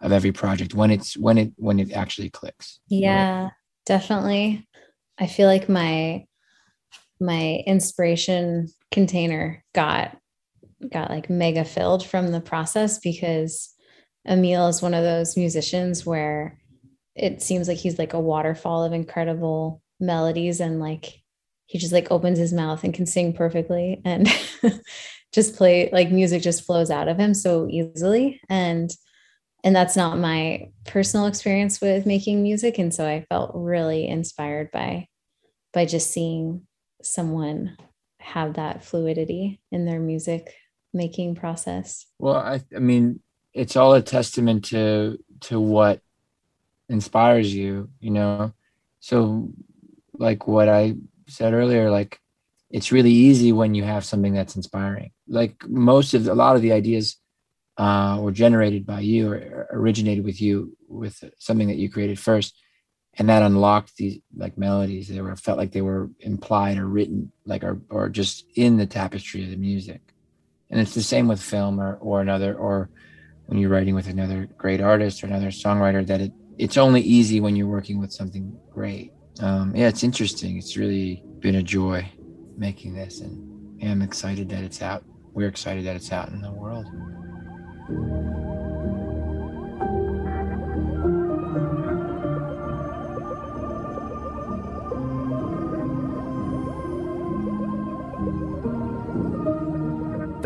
of, 0.00 0.12
every 0.12 0.32
project 0.32 0.74
when 0.74 0.90
it's 0.90 1.16
when 1.16 1.38
it 1.38 1.52
when 1.56 1.78
it 1.78 1.92
actually 1.92 2.30
clicks. 2.30 2.80
Yeah, 2.88 3.42
right? 3.44 3.52
definitely. 3.86 4.66
I 5.18 5.26
feel 5.26 5.48
like 5.48 5.68
my 5.68 6.24
my 7.20 7.62
inspiration 7.66 8.68
container 8.92 9.64
got 9.74 10.16
got 10.92 11.10
like 11.10 11.28
mega 11.28 11.64
filled 11.64 12.06
from 12.06 12.30
the 12.30 12.40
process 12.40 12.98
because 12.98 13.74
Emile 14.26 14.68
is 14.68 14.82
one 14.82 14.94
of 14.94 15.02
those 15.02 15.36
musicians 15.36 16.06
where 16.06 16.58
it 17.14 17.42
seems 17.42 17.66
like 17.66 17.78
he's 17.78 17.98
like 17.98 18.14
a 18.14 18.20
waterfall 18.20 18.84
of 18.84 18.92
incredible 18.92 19.82
melodies 19.98 20.60
and 20.60 20.78
like 20.78 21.22
he 21.66 21.78
just 21.78 21.92
like 21.92 22.10
opens 22.10 22.38
his 22.38 22.52
mouth 22.52 22.84
and 22.84 22.94
can 22.94 23.06
sing 23.06 23.32
perfectly 23.32 24.00
and 24.04 24.28
just 25.32 25.56
play 25.56 25.90
like 25.92 26.10
music 26.10 26.42
just 26.42 26.64
flows 26.64 26.90
out 26.90 27.08
of 27.08 27.18
him 27.18 27.34
so 27.34 27.68
easily 27.68 28.40
and 28.48 28.90
and 29.64 29.74
that's 29.74 29.96
not 29.96 30.18
my 30.18 30.70
personal 30.86 31.26
experience 31.26 31.80
with 31.80 32.06
making 32.06 32.42
music. 32.42 32.78
And 32.78 32.94
so 32.94 33.06
i 33.06 33.26
felt 33.28 33.52
really 33.54 34.06
inspired 34.06 34.70
by 34.70 35.08
by 35.72 35.84
just 35.84 36.10
seeing 36.10 36.66
someone 37.02 37.76
have 38.20 38.54
that 38.54 38.84
fluidity 38.84 39.60
in 39.70 39.84
their 39.84 40.00
music 40.00 40.54
making 40.92 41.34
process. 41.34 42.06
Well 42.18 42.36
i 42.36 42.62
i 42.74 42.78
mean 42.78 43.20
it's 43.52 43.76
all 43.76 43.94
a 43.94 44.02
testament 44.02 44.66
to 44.66 45.18
to 45.40 45.60
what 45.60 46.00
inspires 46.88 47.54
you 47.54 47.90
you 48.00 48.10
know? 48.10 48.52
So 49.00 49.50
like 50.14 50.46
what 50.48 50.68
i 50.68 50.94
said 51.28 51.52
earlier 51.52 51.90
like 51.90 52.18
it's 52.70 52.92
really 52.92 53.10
easy 53.10 53.52
when 53.52 53.74
you 53.74 53.82
have 53.82 54.04
something 54.04 54.34
that's 54.34 54.56
inspiring. 54.56 55.10
Like 55.26 55.66
most 55.66 56.14
of 56.14 56.28
a 56.28 56.34
lot 56.34 56.56
of 56.56 56.62
the 56.62 56.72
ideas 56.72 57.16
uh, 57.78 58.18
were 58.20 58.32
generated 58.32 58.84
by 58.84 59.00
you 59.00 59.32
or 59.32 59.68
originated 59.70 60.24
with 60.24 60.42
you 60.42 60.76
with 60.88 61.22
something 61.38 61.68
that 61.68 61.76
you 61.76 61.88
created 61.88 62.18
first. 62.18 62.60
And 63.16 63.28
that 63.28 63.42
unlocked 63.42 63.96
these 63.96 64.18
like 64.36 64.58
melodies 64.58 65.08
they 65.08 65.20
were 65.20 65.34
felt 65.36 65.58
like 65.58 65.72
they 65.72 65.80
were 65.80 66.10
implied 66.20 66.78
or 66.78 66.86
written 66.86 67.32
like 67.46 67.64
or, 67.64 67.80
or 67.88 68.08
just 68.08 68.46
in 68.54 68.76
the 68.76 68.86
tapestry 68.86 69.44
of 69.44 69.50
the 69.50 69.56
music. 69.56 70.00
And 70.70 70.80
it's 70.80 70.94
the 70.94 71.02
same 71.02 71.26
with 71.28 71.40
film 71.40 71.80
or, 71.80 71.96
or 71.96 72.20
another 72.20 72.54
or 72.54 72.90
when 73.46 73.58
you're 73.58 73.70
writing 73.70 73.94
with 73.94 74.08
another 74.08 74.48
great 74.58 74.80
artist 74.80 75.22
or 75.22 75.26
another 75.26 75.48
songwriter 75.48 76.06
that 76.06 76.20
it, 76.20 76.32
it's 76.58 76.76
only 76.76 77.00
easy 77.00 77.40
when 77.40 77.56
you're 77.56 77.66
working 77.66 77.98
with 77.98 78.12
something 78.12 78.56
great. 78.70 79.12
Um, 79.40 79.74
yeah 79.74 79.88
it's 79.88 80.04
interesting. 80.04 80.58
It's 80.58 80.76
really 80.76 81.22
been 81.38 81.56
a 81.56 81.62
joy 81.62 82.10
making 82.56 82.92
this 82.92 83.20
and 83.20 83.44
i'm 83.80 84.02
excited 84.02 84.48
that 84.48 84.64
it's 84.64 84.82
out. 84.82 85.04
We're 85.32 85.48
excited 85.48 85.86
that 85.86 85.94
it's 85.94 86.10
out 86.10 86.30
in 86.30 86.40
the 86.40 86.50
world 86.50 86.86
That 87.88 87.94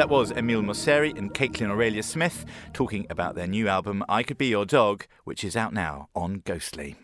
was 0.08 0.30
Emile 0.30 0.62
Mosseri 0.62 1.18
and 1.18 1.34
Kaitlyn 1.34 1.68
Aurelia 1.68 2.04
Smith 2.04 2.44
talking 2.72 3.08
about 3.10 3.34
their 3.34 3.48
new 3.48 3.66
album 3.66 4.04
I 4.08 4.22
Could 4.22 4.38
Be 4.38 4.46
Your 4.46 4.64
Dog, 4.64 5.08
which 5.24 5.42
is 5.42 5.56
out 5.56 5.72
now 5.72 6.10
on 6.14 6.42
Ghostly. 6.44 6.94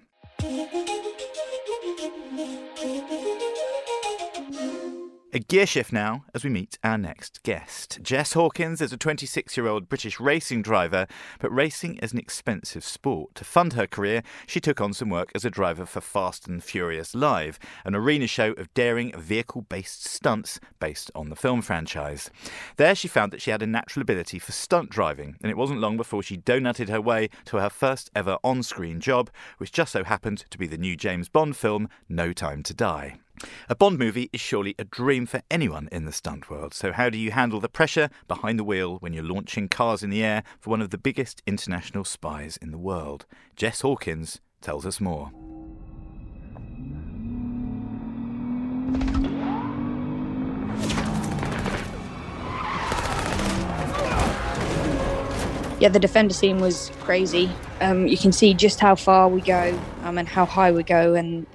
A 5.30 5.40
gear 5.40 5.66
shift 5.66 5.92
now 5.92 6.24
as 6.34 6.42
we 6.42 6.48
meet 6.48 6.78
our 6.82 6.96
next 6.96 7.42
guest. 7.42 7.98
Jess 8.00 8.32
Hawkins 8.32 8.80
is 8.80 8.94
a 8.94 8.96
26 8.96 9.58
year 9.58 9.66
old 9.66 9.86
British 9.86 10.18
racing 10.18 10.62
driver, 10.62 11.06
but 11.38 11.52
racing 11.52 11.98
is 11.98 12.14
an 12.14 12.18
expensive 12.18 12.82
sport. 12.82 13.34
To 13.34 13.44
fund 13.44 13.74
her 13.74 13.86
career, 13.86 14.22
she 14.46 14.58
took 14.58 14.80
on 14.80 14.94
some 14.94 15.10
work 15.10 15.30
as 15.34 15.44
a 15.44 15.50
driver 15.50 15.84
for 15.84 16.00
Fast 16.00 16.48
and 16.48 16.64
Furious 16.64 17.14
Live, 17.14 17.58
an 17.84 17.94
arena 17.94 18.26
show 18.26 18.52
of 18.52 18.72
daring 18.72 19.12
vehicle 19.20 19.66
based 19.68 20.06
stunts 20.06 20.60
based 20.80 21.10
on 21.14 21.28
the 21.28 21.36
film 21.36 21.60
franchise. 21.60 22.30
There, 22.78 22.94
she 22.94 23.06
found 23.06 23.30
that 23.32 23.42
she 23.42 23.50
had 23.50 23.60
a 23.60 23.66
natural 23.66 24.00
ability 24.00 24.38
for 24.38 24.52
stunt 24.52 24.88
driving, 24.88 25.36
and 25.42 25.50
it 25.50 25.58
wasn't 25.58 25.80
long 25.80 25.98
before 25.98 26.22
she 26.22 26.38
donutted 26.38 26.88
her 26.88 27.02
way 27.02 27.28
to 27.44 27.58
her 27.58 27.68
first 27.68 28.10
ever 28.16 28.38
on 28.42 28.62
screen 28.62 28.98
job, 28.98 29.28
which 29.58 29.72
just 29.72 29.92
so 29.92 30.04
happened 30.04 30.46
to 30.48 30.56
be 30.56 30.66
the 30.66 30.78
new 30.78 30.96
James 30.96 31.28
Bond 31.28 31.54
film, 31.54 31.90
No 32.08 32.32
Time 32.32 32.62
to 32.62 32.72
Die. 32.72 33.18
A 33.68 33.74
Bond 33.74 33.98
movie 33.98 34.30
is 34.32 34.40
surely 34.40 34.74
a 34.78 34.84
dream 34.84 35.26
for 35.26 35.42
anyone 35.50 35.88
in 35.92 36.04
the 36.04 36.12
stunt 36.12 36.50
world, 36.50 36.74
so 36.74 36.92
how 36.92 37.10
do 37.10 37.18
you 37.18 37.30
handle 37.30 37.60
the 37.60 37.68
pressure 37.68 38.10
behind 38.26 38.58
the 38.58 38.64
wheel 38.64 38.96
when 38.98 39.12
you're 39.12 39.22
launching 39.22 39.68
cars 39.68 40.02
in 40.02 40.10
the 40.10 40.24
air 40.24 40.42
for 40.58 40.70
one 40.70 40.82
of 40.82 40.90
the 40.90 40.98
biggest 40.98 41.42
international 41.46 42.04
spies 42.04 42.56
in 42.56 42.70
the 42.70 42.78
world? 42.78 43.26
Jess 43.56 43.82
Hawkins 43.82 44.40
tells 44.60 44.86
us 44.86 45.00
more. 45.00 45.30
Yeah, 55.80 55.90
the 55.90 56.00
defender 56.00 56.34
scene 56.34 56.58
was 56.60 56.90
crazy. 57.00 57.48
Um, 57.80 58.08
you 58.08 58.18
can 58.18 58.32
see 58.32 58.52
just 58.52 58.80
how 58.80 58.96
far 58.96 59.28
we 59.28 59.40
go 59.40 59.78
um, 60.02 60.18
and 60.18 60.26
how 60.26 60.44
high 60.44 60.72
we 60.72 60.82
go, 60.82 61.14
and 61.14 61.46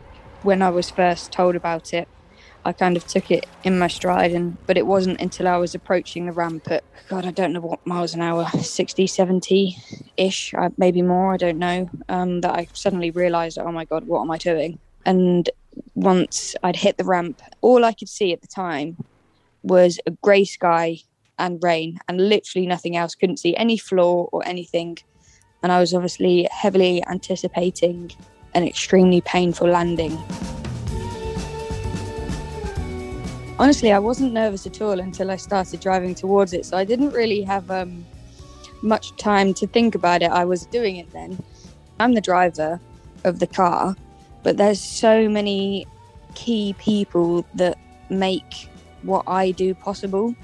when 0.43 0.61
I 0.61 0.69
was 0.69 0.89
first 0.89 1.31
told 1.31 1.55
about 1.55 1.93
it, 1.93 2.07
I 2.65 2.71
kind 2.71 2.95
of 2.95 3.05
took 3.05 3.29
it 3.29 3.45
in 3.63 3.77
my 3.77 3.87
stride 3.87 4.31
and 4.31 4.57
but 4.65 4.77
it 4.77 4.85
wasn't 4.85 5.19
until 5.19 5.47
I 5.47 5.57
was 5.57 5.75
approaching 5.75 6.25
the 6.25 6.31
ramp 6.31 6.71
at 6.71 6.83
god 7.09 7.25
I 7.25 7.31
don't 7.31 7.51
know 7.51 7.59
what 7.59 7.85
miles 7.85 8.13
an 8.13 8.21
hour 8.21 8.47
60 8.47 9.05
70 9.05 9.77
ish 10.15 10.53
uh, 10.53 10.69
maybe 10.77 11.01
more 11.01 11.33
I 11.33 11.37
don't 11.37 11.59
know 11.59 11.89
um, 12.07 12.41
that 12.41 12.53
I 12.53 12.67
suddenly 12.73 13.11
realized 13.11 13.57
oh 13.57 13.71
my 13.71 13.85
god 13.85 14.07
what 14.07 14.21
am 14.21 14.31
I 14.31 14.37
doing? 14.37 14.79
And 15.05 15.49
once 15.95 16.55
I'd 16.63 16.77
hit 16.77 16.97
the 16.97 17.03
ramp 17.03 17.41
all 17.61 17.83
I 17.83 17.93
could 17.93 18.09
see 18.09 18.31
at 18.31 18.41
the 18.41 18.47
time 18.47 18.97
was 19.61 19.99
a 20.05 20.11
grey 20.11 20.45
sky 20.45 20.99
and 21.37 21.61
rain 21.61 21.99
and 22.07 22.29
literally 22.29 22.67
nothing 22.67 22.95
else 22.95 23.15
couldn't 23.15 23.37
see 23.37 23.55
any 23.55 23.77
floor 23.77 24.29
or 24.31 24.45
anything. 24.47 24.97
And 25.61 25.71
I 25.71 25.79
was 25.79 25.93
obviously 25.93 26.47
heavily 26.51 27.03
anticipating 27.07 28.11
an 28.55 28.63
extremely 28.63 29.21
painful 29.21 29.67
landing. 29.67 30.17
Honestly, 33.59 33.91
I 33.91 33.99
wasn't 33.99 34.33
nervous 34.33 34.65
at 34.65 34.81
all 34.81 34.99
until 34.99 35.31
I 35.31 35.35
started 35.37 35.79
driving 35.79 36.15
towards 36.15 36.53
it, 36.53 36.65
so 36.65 36.75
I 36.75 36.83
didn't 36.83 37.11
really 37.11 37.41
have 37.43 37.69
um, 37.71 38.05
much 38.81 39.15
time 39.17 39.53
to 39.55 39.67
think 39.67 39.95
about 39.95 40.21
it. 40.21 40.31
I 40.31 40.43
was 40.43 40.65
doing 40.65 40.97
it 40.97 41.11
then. 41.11 41.41
I'm 41.99 42.13
the 42.13 42.21
driver 42.21 42.79
of 43.23 43.39
the 43.39 43.47
car, 43.47 43.95
but 44.41 44.57
there's 44.57 44.81
so 44.81 45.29
many 45.29 45.87
key 46.35 46.75
people 46.77 47.45
that 47.55 47.77
make 48.09 48.67
what 49.03 49.23
I 49.27 49.51
do 49.51 49.73
possible. 49.73 50.35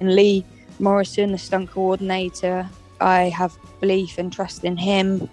And 0.00 0.14
Lee 0.14 0.44
Morrison, 0.78 1.32
the 1.32 1.38
stunt 1.38 1.70
coordinator, 1.70 2.68
I 3.00 3.30
have 3.30 3.56
belief 3.80 4.18
and 4.18 4.32
trust 4.32 4.64
in 4.64 4.76
him. 4.76 5.28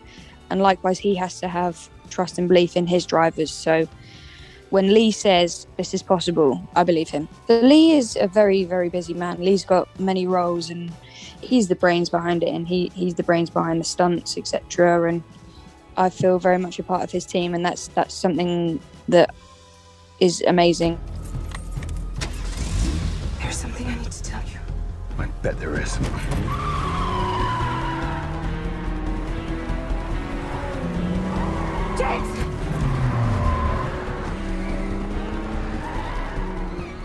And 0.49 0.61
likewise, 0.61 0.99
he 0.99 1.15
has 1.15 1.39
to 1.41 1.47
have 1.47 1.89
trust 2.09 2.37
and 2.37 2.47
belief 2.47 2.75
in 2.75 2.87
his 2.87 3.05
drivers. 3.05 3.51
So 3.51 3.87
when 4.69 4.93
Lee 4.93 5.11
says 5.11 5.67
this 5.77 5.93
is 5.93 6.03
possible, 6.03 6.61
I 6.75 6.83
believe 6.83 7.09
him. 7.09 7.27
But 7.47 7.63
Lee 7.63 7.97
is 7.97 8.17
a 8.19 8.27
very, 8.27 8.63
very 8.63 8.89
busy 8.89 9.13
man. 9.13 9.43
Lee's 9.43 9.65
got 9.65 9.87
many 9.99 10.27
roles 10.27 10.69
and 10.69 10.91
he's 11.41 11.67
the 11.67 11.75
brains 11.75 12.09
behind 12.09 12.43
it 12.43 12.49
and 12.49 12.67
he, 12.67 12.91
he's 12.93 13.15
the 13.15 13.23
brains 13.23 13.49
behind 13.49 13.79
the 13.79 13.85
stunts, 13.85 14.37
etc. 14.37 15.09
And 15.09 15.23
I 15.97 16.09
feel 16.09 16.39
very 16.39 16.57
much 16.57 16.79
a 16.79 16.83
part 16.83 17.03
of 17.03 17.11
his 17.11 17.25
team 17.25 17.53
and 17.53 17.65
that's 17.65 17.87
that's 17.89 18.13
something 18.13 18.79
that 19.07 19.33
is 20.19 20.43
amazing. 20.45 20.99
There's 23.39 23.57
something 23.57 23.87
I 23.87 23.95
need 23.95 24.11
to 24.11 24.23
tell 24.23 24.43
you. 24.43 24.59
I 25.17 25.25
bet 25.41 25.59
there 25.59 25.79
is. 25.81 25.97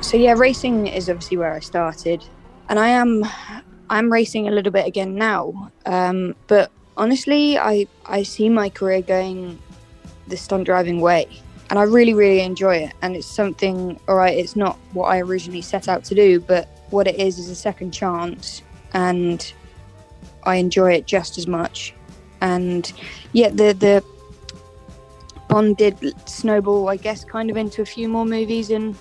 So 0.05 0.19
yeah, 0.19 0.35
racing 0.37 0.87
is 0.87 1.09
obviously 1.09 1.39
where 1.39 1.55
I 1.55 1.61
started, 1.61 2.23
and 2.69 2.79
I 2.79 2.89
am 2.89 3.25
I'm 3.89 4.13
racing 4.13 4.49
a 4.49 4.51
little 4.51 4.71
bit 4.71 4.87
again 4.87 5.15
now. 5.15 5.73
Um, 5.87 6.37
but 6.47 6.71
honestly, 6.99 7.57
I 7.57 7.87
I 8.05 8.23
see 8.23 8.51
my 8.51 8.69
career 8.69 9.01
going 9.01 9.59
the 10.29 10.37
stunt 10.37 10.67
driving 10.67 11.01
way, 11.01 11.27
and 11.71 11.79
I 11.79 11.85
really 11.85 12.13
really 12.13 12.43
enjoy 12.43 12.77
it. 12.77 12.93
And 13.01 13.17
it's 13.17 13.27
something. 13.27 13.99
All 14.07 14.17
right, 14.17 14.37
it's 14.37 14.57
not 14.57 14.77
what 14.93 15.07
I 15.07 15.21
originally 15.23 15.63
set 15.63 15.89
out 15.89 16.05
to 16.05 16.15
do, 16.15 16.39
but 16.39 16.69
what 16.91 17.07
it 17.07 17.19
is 17.19 17.39
is 17.39 17.49
a 17.49 17.57
second 17.57 17.93
chance, 17.93 18.61
and 18.93 19.53
I 20.43 20.57
enjoy 20.57 20.93
it 20.93 21.07
just 21.07 21.39
as 21.39 21.47
much. 21.47 21.95
And 22.43 22.93
yeah, 23.33 23.49
the 23.49 23.73
the 23.73 24.05
Bond 25.49 25.79
did 25.79 25.97
snowball, 26.29 26.91
I 26.91 26.97
guess, 26.97 27.25
kind 27.25 27.49
of 27.51 27.57
into 27.57 27.81
a 27.81 27.87
few 27.87 28.07
more 28.07 28.27
movies, 28.27 28.71
and 28.71 28.95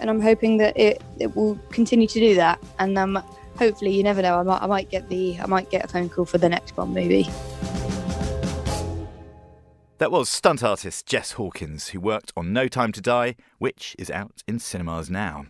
and 0.00 0.10
I'm 0.10 0.20
hoping 0.20 0.58
that 0.58 0.76
it, 0.76 1.02
it 1.18 1.34
will 1.36 1.58
continue 1.70 2.06
to 2.06 2.20
do 2.20 2.34
that. 2.36 2.62
And 2.78 2.96
um, 2.98 3.22
hopefully, 3.58 3.94
you 3.94 4.02
never 4.02 4.22
know, 4.22 4.38
I 4.38 4.42
might 4.42 4.62
I 4.62 4.66
might 4.66 4.90
get 4.90 5.08
the 5.08 5.38
I 5.40 5.46
might 5.46 5.70
get 5.70 5.84
a 5.84 5.88
phone 5.88 6.08
call 6.08 6.24
for 6.24 6.38
the 6.38 6.48
next 6.48 6.76
Bond 6.76 6.94
movie. 6.94 7.26
That 9.98 10.12
was 10.12 10.28
stunt 10.28 10.62
artist 10.62 11.06
Jess 11.06 11.32
Hawkins, 11.32 11.88
who 11.88 12.00
worked 12.00 12.32
on 12.36 12.52
No 12.52 12.68
Time 12.68 12.92
to 12.92 13.00
Die, 13.00 13.34
which 13.58 13.96
is 13.98 14.10
out 14.10 14.42
in 14.46 14.60
cinemas 14.60 15.10
now. 15.10 15.46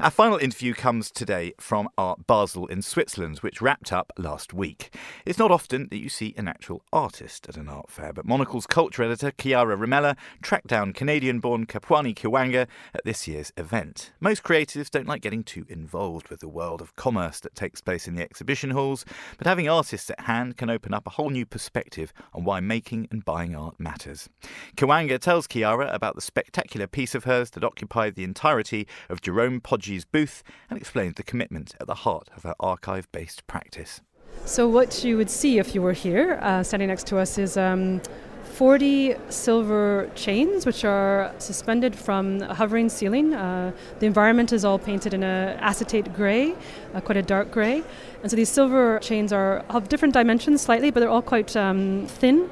Our 0.00 0.12
final 0.12 0.38
interview 0.38 0.74
comes 0.74 1.10
today 1.10 1.54
from 1.58 1.88
Art 1.98 2.24
Basel 2.28 2.68
in 2.68 2.82
Switzerland, 2.82 3.38
which 3.38 3.60
wrapped 3.60 3.92
up 3.92 4.12
last 4.16 4.54
week. 4.54 4.94
It's 5.26 5.40
not 5.40 5.50
often 5.50 5.88
that 5.88 5.98
you 5.98 6.08
see 6.08 6.34
an 6.36 6.46
actual 6.46 6.84
artist 6.92 7.48
at 7.48 7.56
an 7.56 7.68
art 7.68 7.90
fair, 7.90 8.12
but 8.12 8.24
Monocle's 8.24 8.64
culture 8.64 9.02
editor 9.02 9.32
Chiara 9.32 9.76
Rimella 9.76 10.16
tracked 10.40 10.68
down 10.68 10.92
Canadian 10.92 11.40
born 11.40 11.66
Kapwani 11.66 12.14
Kiwanga 12.14 12.68
at 12.94 13.04
this 13.04 13.26
year's 13.26 13.52
event. 13.56 14.12
Most 14.20 14.44
creatives 14.44 14.88
don't 14.88 15.08
like 15.08 15.20
getting 15.20 15.42
too 15.42 15.66
involved 15.68 16.28
with 16.28 16.38
the 16.38 16.48
world 16.48 16.80
of 16.80 16.94
commerce 16.94 17.40
that 17.40 17.56
takes 17.56 17.80
place 17.80 18.06
in 18.06 18.14
the 18.14 18.22
exhibition 18.22 18.70
halls, 18.70 19.04
but 19.36 19.48
having 19.48 19.68
artists 19.68 20.10
at 20.10 20.20
hand 20.20 20.56
can 20.56 20.70
open 20.70 20.94
up 20.94 21.08
a 21.08 21.10
whole 21.10 21.30
new 21.30 21.44
perspective 21.44 22.12
on 22.32 22.44
why 22.44 22.60
making 22.60 23.08
and 23.10 23.24
buying 23.24 23.56
art 23.56 23.80
matters. 23.80 24.28
Kiwanga 24.76 25.18
tells 25.18 25.48
Chiara 25.48 25.88
about 25.92 26.14
the 26.14 26.20
spectacular 26.20 26.86
piece 26.86 27.16
of 27.16 27.24
hers 27.24 27.50
that 27.50 27.64
occupied 27.64 28.14
the 28.14 28.22
entirety 28.22 28.86
of 29.08 29.20
Jerome 29.20 29.60
Booth 30.04 30.42
and 30.68 30.78
explained 30.78 31.14
the 31.16 31.22
commitment 31.22 31.74
at 31.80 31.86
the 31.86 31.94
heart 31.94 32.28
of 32.36 32.42
her 32.42 32.54
archive 32.60 33.10
based 33.12 33.46
practice. 33.46 34.00
So, 34.44 34.68
what 34.68 35.04
you 35.04 35.16
would 35.16 35.30
see 35.30 35.58
if 35.58 35.74
you 35.74 35.82
were 35.82 35.92
here, 35.92 36.38
uh, 36.42 36.62
standing 36.62 36.88
next 36.88 37.06
to 37.08 37.18
us, 37.18 37.38
is 37.38 37.56
um, 37.56 38.00
40 38.44 39.14
silver 39.28 40.10
chains 40.14 40.66
which 40.66 40.84
are 40.84 41.32
suspended 41.38 41.94
from 41.94 42.42
a 42.42 42.54
hovering 42.54 42.88
ceiling. 42.88 43.34
Uh, 43.34 43.72
the 44.00 44.06
environment 44.06 44.52
is 44.52 44.64
all 44.64 44.78
painted 44.78 45.14
in 45.14 45.22
a 45.22 45.56
acetate 45.60 46.12
grey, 46.14 46.54
uh, 46.94 47.00
quite 47.00 47.16
a 47.16 47.22
dark 47.22 47.50
grey. 47.50 47.82
And 48.22 48.30
so 48.30 48.36
these 48.36 48.48
silver 48.48 48.98
chains 49.00 49.32
are 49.32 49.64
of 49.68 49.88
different 49.88 50.14
dimensions 50.14 50.62
slightly, 50.62 50.90
but 50.90 51.00
they're 51.00 51.08
all 51.08 51.22
quite 51.22 51.56
um, 51.56 52.06
thin. 52.08 52.50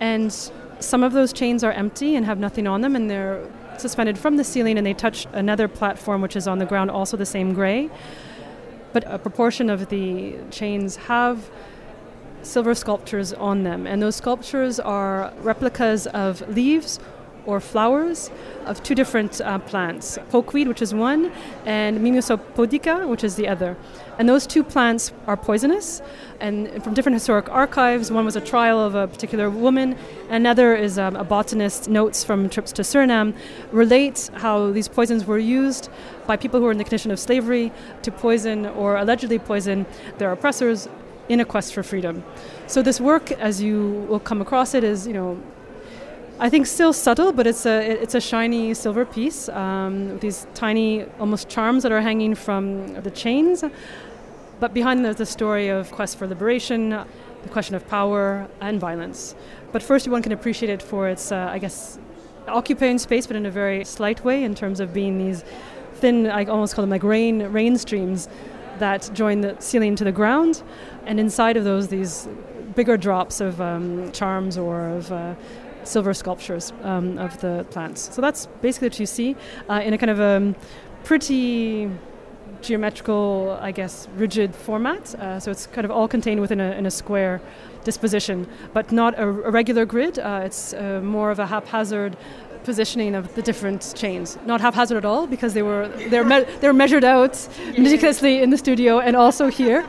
And 0.00 0.32
some 0.80 1.02
of 1.02 1.12
those 1.12 1.32
chains 1.32 1.62
are 1.62 1.72
empty 1.72 2.16
and 2.16 2.24
have 2.26 2.38
nothing 2.38 2.66
on 2.66 2.80
them, 2.80 2.96
and 2.96 3.10
they're 3.10 3.46
suspended 3.80 4.18
from 4.18 4.36
the 4.36 4.44
ceiling 4.44 4.78
and 4.78 4.86
they 4.86 4.94
touch 4.94 5.26
another 5.32 5.68
platform 5.68 6.22
which 6.22 6.36
is 6.36 6.46
on 6.46 6.58
the 6.58 6.66
ground, 6.66 6.90
also 6.90 7.16
the 7.16 7.26
same 7.26 7.54
gray. 7.54 7.90
But 8.92 9.04
a 9.06 9.18
proportion 9.18 9.70
of 9.70 9.88
the 9.88 10.36
chains 10.50 10.96
have 10.96 11.50
silver 12.42 12.74
sculptures 12.74 13.32
on 13.32 13.64
them, 13.64 13.86
and 13.86 14.02
those 14.02 14.16
sculptures 14.16 14.78
are 14.78 15.32
replicas 15.38 16.06
of 16.08 16.46
leaves 16.48 17.00
or 17.46 17.60
flowers 17.60 18.30
of 18.66 18.82
two 18.82 18.94
different 18.94 19.40
uh, 19.40 19.58
plants 19.58 20.18
pokeweed, 20.30 20.66
which 20.66 20.82
is 20.82 20.94
one, 20.94 21.32
and 21.64 22.02
Mimosa 22.02 22.36
pudica, 22.36 23.06
which 23.08 23.24
is 23.24 23.36
the 23.36 23.48
other. 23.48 23.76
And 24.18 24.28
those 24.28 24.46
two 24.46 24.62
plants 24.62 25.12
are 25.26 25.36
poisonous. 25.36 26.00
And 26.40 26.82
from 26.82 26.94
different 26.94 27.14
historic 27.14 27.48
archives, 27.48 28.10
one 28.10 28.24
was 28.24 28.36
a 28.36 28.40
trial 28.40 28.78
of 28.78 28.94
a 28.94 29.08
particular 29.08 29.50
woman, 29.50 29.96
another 30.30 30.74
is 30.74 30.98
um, 30.98 31.16
a 31.16 31.24
botanist's 31.24 31.88
notes 31.88 32.24
from 32.24 32.48
trips 32.48 32.72
to 32.72 32.82
Suriname, 32.82 33.34
relate 33.72 34.30
how 34.34 34.70
these 34.70 34.88
poisons 34.88 35.24
were 35.24 35.38
used 35.38 35.88
by 36.26 36.36
people 36.36 36.60
who 36.60 36.66
were 36.66 36.72
in 36.72 36.78
the 36.78 36.84
condition 36.84 37.10
of 37.10 37.18
slavery 37.18 37.72
to 38.02 38.10
poison 38.10 38.66
or 38.66 38.96
allegedly 38.96 39.38
poison 39.38 39.86
their 40.18 40.32
oppressors 40.32 40.88
in 41.28 41.40
a 41.40 41.44
quest 41.44 41.72
for 41.72 41.82
freedom. 41.82 42.22
So 42.66 42.82
this 42.82 43.00
work, 43.00 43.32
as 43.32 43.62
you 43.62 44.06
will 44.08 44.20
come 44.20 44.40
across 44.40 44.74
it, 44.74 44.84
is 44.84 45.06
you 45.06 45.12
know 45.12 45.40
I 46.40 46.50
think 46.50 46.66
still 46.66 46.92
subtle, 46.92 47.32
but 47.32 47.46
it's 47.46 47.64
a 47.64 48.02
it's 48.02 48.16
a 48.16 48.20
shiny 48.20 48.74
silver 48.74 49.04
piece 49.04 49.48
um, 49.48 50.08
with 50.10 50.20
these 50.20 50.48
tiny, 50.54 51.04
almost 51.20 51.48
charms 51.48 51.84
that 51.84 51.92
are 51.92 52.00
hanging 52.00 52.34
from 52.34 52.94
the 53.02 53.10
chains. 53.10 53.62
But 54.58 54.74
behind 54.74 55.04
there's 55.04 55.16
the 55.16 55.26
story 55.26 55.68
of 55.68 55.92
quest 55.92 56.18
for 56.18 56.26
liberation, 56.26 56.90
the 56.90 57.48
question 57.50 57.76
of 57.76 57.86
power 57.86 58.48
and 58.60 58.80
violence. 58.80 59.36
But 59.70 59.82
first, 59.82 60.08
one 60.08 60.22
can 60.22 60.32
appreciate 60.32 60.70
it 60.70 60.82
for 60.82 61.08
its, 61.08 61.30
uh, 61.30 61.48
I 61.52 61.58
guess, 61.58 61.98
occupying 62.48 62.98
space, 62.98 63.28
but 63.28 63.36
in 63.36 63.46
a 63.46 63.50
very 63.50 63.84
slight 63.84 64.24
way 64.24 64.42
in 64.42 64.54
terms 64.56 64.80
of 64.80 64.92
being 64.92 65.18
these 65.18 65.44
thin, 65.94 66.26
I 66.26 66.44
almost 66.46 66.74
call 66.74 66.82
them 66.82 66.90
like 66.90 67.04
rain 67.04 67.44
rain 67.44 67.78
streams 67.78 68.28
that 68.78 69.08
join 69.14 69.40
the 69.40 69.54
ceiling 69.60 69.94
to 69.96 70.04
the 70.04 70.12
ground, 70.12 70.64
and 71.06 71.20
inside 71.20 71.56
of 71.56 71.62
those, 71.62 71.88
these 71.88 72.28
bigger 72.74 72.96
drops 72.96 73.40
of 73.40 73.60
um, 73.60 74.10
charms 74.10 74.58
or 74.58 74.88
of 74.88 75.12
uh, 75.12 75.34
silver 75.84 76.14
sculptures 76.14 76.72
um, 76.82 77.18
of 77.18 77.40
the 77.40 77.66
plants. 77.70 78.14
So 78.14 78.20
that's 78.20 78.46
basically 78.62 78.88
what 78.88 79.00
you 79.00 79.06
see 79.06 79.36
uh, 79.68 79.80
in 79.84 79.94
a 79.94 79.98
kind 79.98 80.10
of 80.10 80.20
a 80.20 80.36
um, 80.36 80.56
pretty 81.04 81.90
geometrical, 82.62 83.58
I 83.60 83.72
guess, 83.72 84.08
rigid 84.16 84.54
format. 84.54 85.14
Uh, 85.14 85.38
so 85.38 85.50
it's 85.50 85.66
kind 85.66 85.84
of 85.84 85.90
all 85.90 86.08
contained 86.08 86.40
within 86.40 86.60
a, 86.60 86.72
in 86.72 86.86
a 86.86 86.90
square 86.90 87.40
disposition, 87.84 88.48
but 88.72 88.90
not 88.90 89.14
a, 89.18 89.28
a 89.28 89.50
regular 89.50 89.84
grid. 89.84 90.18
Uh, 90.18 90.42
it's 90.44 90.72
uh, 90.72 91.00
more 91.02 91.30
of 91.30 91.38
a 91.38 91.46
haphazard 91.46 92.16
positioning 92.64 93.14
of 93.14 93.34
the 93.34 93.42
different 93.42 93.92
chains. 93.94 94.38
Not 94.46 94.60
haphazard 94.60 94.96
at 94.96 95.04
all 95.04 95.26
because 95.26 95.52
they 95.52 95.62
were 95.62 95.88
they're 96.08 96.24
me- 96.24 96.46
they're 96.60 96.72
measured 96.72 97.04
out 97.04 97.48
meticulously 97.78 98.42
in 98.42 98.50
the 98.50 98.58
studio 98.58 99.00
and 99.00 99.14
also 99.14 99.48
here, 99.48 99.86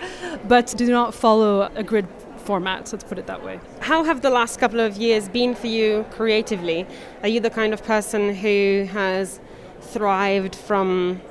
but 0.47 0.73
do 0.77 0.85
not 0.87 1.13
follow 1.13 1.71
a 1.75 1.83
grid 1.83 2.07
formats, 2.45 2.93
let's 2.93 3.03
put 3.03 3.17
it 3.17 3.27
that 3.27 3.43
way. 3.43 3.59
How 3.79 4.03
have 4.03 4.21
the 4.21 4.29
last 4.29 4.59
couple 4.59 4.79
of 4.79 4.97
years 4.97 5.27
been 5.29 5.55
for 5.55 5.67
you 5.67 6.05
creatively? 6.11 6.85
Are 7.23 7.27
you 7.27 7.39
the 7.39 7.49
kind 7.49 7.73
of 7.73 7.83
person 7.83 8.35
who 8.35 8.87
has 8.91 9.39
thrived 9.81 10.55
from 10.55 11.21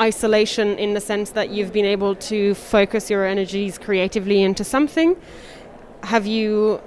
isolation 0.00 0.78
in 0.78 0.94
the 0.94 1.00
sense 1.00 1.30
that 1.30 1.50
you've 1.50 1.72
been 1.72 1.86
able 1.86 2.14
to 2.14 2.54
focus 2.54 3.10
your 3.10 3.24
energies 3.24 3.78
creatively 3.78 4.42
into 4.42 4.64
something? 4.64 5.16
Have 6.02 6.26
you 6.26 6.80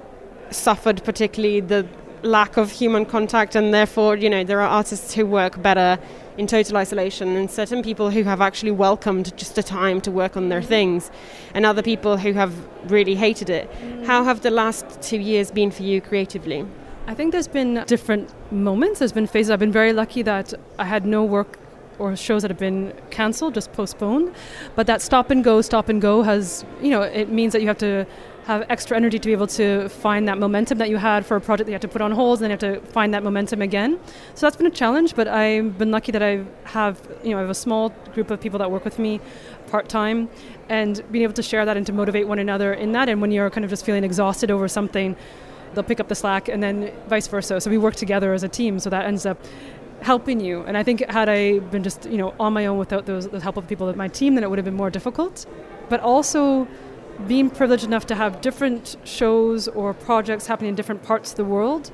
suffered 0.51 1.03
particularly 1.03 1.59
the 1.59 1.87
lack 2.23 2.57
of 2.57 2.71
human 2.71 3.05
contact 3.05 3.55
and 3.55 3.73
therefore, 3.73 4.15
you 4.15 4.29
know, 4.29 4.43
there 4.43 4.61
are 4.61 4.67
artists 4.67 5.13
who 5.13 5.25
work 5.25 5.61
better 5.61 5.97
in 6.39 6.47
total 6.47 6.77
isolation, 6.77 7.35
and 7.35 7.51
certain 7.51 7.83
people 7.83 8.09
who 8.09 8.23
have 8.23 8.39
actually 8.39 8.71
welcomed 8.71 9.35
just 9.37 9.57
a 9.57 9.63
time 9.79 9.99
to 9.99 10.09
work 10.09 10.37
on 10.37 10.47
their 10.47 10.61
mm-hmm. 10.61 10.69
things, 10.69 11.11
and 11.53 11.65
other 11.65 11.83
people 11.83 12.15
who 12.15 12.31
have 12.31 12.53
really 12.89 13.13
hated 13.13 13.49
it. 13.49 13.69
Mm. 13.69 14.05
How 14.05 14.23
have 14.23 14.39
the 14.39 14.49
last 14.49 14.85
two 15.01 15.19
years 15.19 15.51
been 15.51 15.69
for 15.69 15.83
you 15.83 15.99
creatively? 15.99 16.65
I 17.07 17.13
think 17.13 17.33
there's 17.33 17.49
been 17.49 17.83
different 17.87 18.33
moments. 18.51 18.99
There's 18.99 19.11
been 19.11 19.27
phases. 19.27 19.51
I've 19.51 19.59
been 19.59 19.77
very 19.81 19.91
lucky 19.91 20.21
that 20.21 20.53
I 20.77 20.85
had 20.85 21.05
no 21.05 21.25
work 21.25 21.59
or 21.97 22.15
shows 22.15 22.43
that 22.43 22.51
have 22.51 22.63
been 22.69 22.93
cancelled, 23.09 23.55
just 23.55 23.73
postponed. 23.73 24.33
But 24.75 24.87
that 24.87 25.01
stop 25.01 25.31
and 25.31 25.43
go, 25.43 25.61
stop 25.61 25.89
and 25.89 26.01
go 26.01 26.23
has, 26.23 26.63
you 26.81 26.91
know, 26.91 27.01
it 27.01 27.29
means 27.29 27.51
that 27.51 27.61
you 27.61 27.67
have 27.67 27.79
to 27.79 28.05
have 28.49 28.65
extra 28.67 28.97
energy 28.97 29.19
to 29.19 29.27
be 29.27 29.31
able 29.31 29.45
to 29.45 29.87
find 29.89 30.27
that 30.27 30.39
momentum 30.39 30.79
that 30.79 30.89
you 30.89 30.97
had 30.97 31.23
for 31.23 31.37
a 31.37 31.41
project 31.41 31.67
that 31.67 31.71
you 31.71 31.75
had 31.75 31.83
to 31.83 31.87
put 31.87 32.01
on 32.01 32.11
hold, 32.11 32.39
and 32.39 32.45
then 32.45 32.49
you 32.49 32.57
have 32.57 32.83
to 32.83 32.91
find 32.91 33.13
that 33.13 33.21
momentum 33.21 33.61
again. 33.61 33.99
So 34.33 34.47
that's 34.47 34.55
been 34.55 34.65
a 34.65 34.71
challenge, 34.71 35.13
but 35.13 35.27
I've 35.27 35.77
been 35.77 35.91
lucky 35.91 36.11
that 36.11 36.23
I 36.23 36.43
have, 36.63 36.99
you 37.23 37.29
know, 37.29 37.37
I 37.37 37.41
have 37.41 37.51
a 37.51 37.61
small 37.67 37.89
group 38.15 38.31
of 38.31 38.41
people 38.41 38.57
that 38.57 38.71
work 38.71 38.85
with 38.85 38.97
me 38.97 39.21
part 39.67 39.87
time, 39.87 40.29
and 40.67 41.03
being 41.11 41.21
able 41.21 41.33
to 41.33 41.43
share 41.43 41.63
that 41.63 41.77
and 41.77 41.85
to 41.85 41.93
motivate 41.93 42.27
one 42.27 42.39
another 42.39 42.73
in 42.73 42.91
that. 42.93 43.07
And 43.07 43.21
when 43.21 43.31
you're 43.31 43.51
kind 43.51 43.63
of 43.65 43.69
just 43.69 43.85
feeling 43.85 44.03
exhausted 44.03 44.49
over 44.49 44.67
something, 44.67 45.15
they'll 45.75 45.83
pick 45.83 45.99
up 45.99 46.07
the 46.07 46.15
slack, 46.15 46.49
and 46.49 46.63
then 46.63 46.91
vice 47.07 47.27
versa. 47.27 47.61
So 47.61 47.69
we 47.69 47.77
work 47.77 47.95
together 47.95 48.33
as 48.33 48.41
a 48.41 48.49
team, 48.49 48.79
so 48.79 48.89
that 48.89 49.05
ends 49.05 49.27
up 49.27 49.37
helping 50.01 50.39
you. 50.39 50.63
And 50.63 50.75
I 50.75 50.81
think 50.81 51.07
had 51.07 51.29
I 51.29 51.59
been 51.59 51.83
just 51.83 52.05
you 52.05 52.17
know 52.17 52.33
on 52.39 52.53
my 52.53 52.65
own 52.65 52.79
without 52.79 53.05
those 53.05 53.27
the 53.27 53.39
help 53.39 53.57
of 53.57 53.67
people 53.67 53.87
of 53.87 53.95
my 53.95 54.07
team, 54.07 54.33
then 54.33 54.43
it 54.43 54.49
would 54.49 54.57
have 54.57 54.65
been 54.65 54.81
more 54.83 54.89
difficult. 54.89 55.45
But 55.87 55.99
also 55.99 56.67
being 57.27 57.49
privileged 57.49 57.83
enough 57.83 58.05
to 58.07 58.15
have 58.15 58.41
different 58.41 58.95
shows 59.03 59.67
or 59.67 59.93
projects 59.93 60.47
happening 60.47 60.69
in 60.69 60.75
different 60.75 61.03
parts 61.03 61.31
of 61.31 61.37
the 61.37 61.45
world 61.45 61.91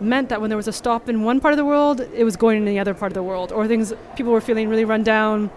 meant 0.00 0.28
that 0.28 0.40
when 0.40 0.50
there 0.50 0.56
was 0.56 0.68
a 0.68 0.72
stop 0.72 1.08
in 1.08 1.22
one 1.22 1.40
part 1.40 1.52
of 1.52 1.58
the 1.58 1.64
world, 1.64 2.00
it 2.14 2.24
was 2.24 2.36
going 2.36 2.58
in 2.58 2.64
the 2.64 2.78
other 2.78 2.94
part 2.94 3.10
of 3.10 3.14
the 3.14 3.22
world, 3.22 3.52
or 3.52 3.66
things 3.66 3.92
people 4.16 4.32
were 4.32 4.40
feeling 4.40 4.68
really 4.68 4.84
run 4.84 5.02
down. 5.02 5.50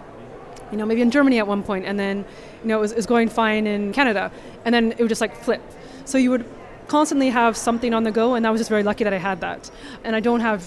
You 0.70 0.78
know, 0.78 0.86
maybe 0.86 1.02
in 1.02 1.10
Germany 1.10 1.38
at 1.38 1.46
one 1.46 1.62
point, 1.62 1.84
and 1.84 1.98
then 1.98 2.24
you 2.62 2.68
know 2.68 2.78
it 2.78 2.80
was, 2.80 2.92
it 2.92 2.96
was 2.96 3.06
going 3.06 3.28
fine 3.28 3.66
in 3.66 3.92
Canada, 3.92 4.30
and 4.64 4.74
then 4.74 4.92
it 4.92 5.00
would 5.00 5.08
just 5.08 5.20
like 5.20 5.36
flip. 5.36 5.60
So 6.04 6.16
you 6.16 6.30
would 6.30 6.46
constantly 6.86 7.30
have 7.30 7.56
something 7.56 7.92
on 7.92 8.04
the 8.04 8.10
go, 8.10 8.34
and 8.34 8.46
I 8.46 8.50
was 8.50 8.60
just 8.60 8.70
very 8.70 8.82
lucky 8.82 9.04
that 9.04 9.12
I 9.12 9.18
had 9.18 9.40
that. 9.40 9.70
And 10.04 10.16
I 10.16 10.20
don't 10.20 10.40
have 10.40 10.62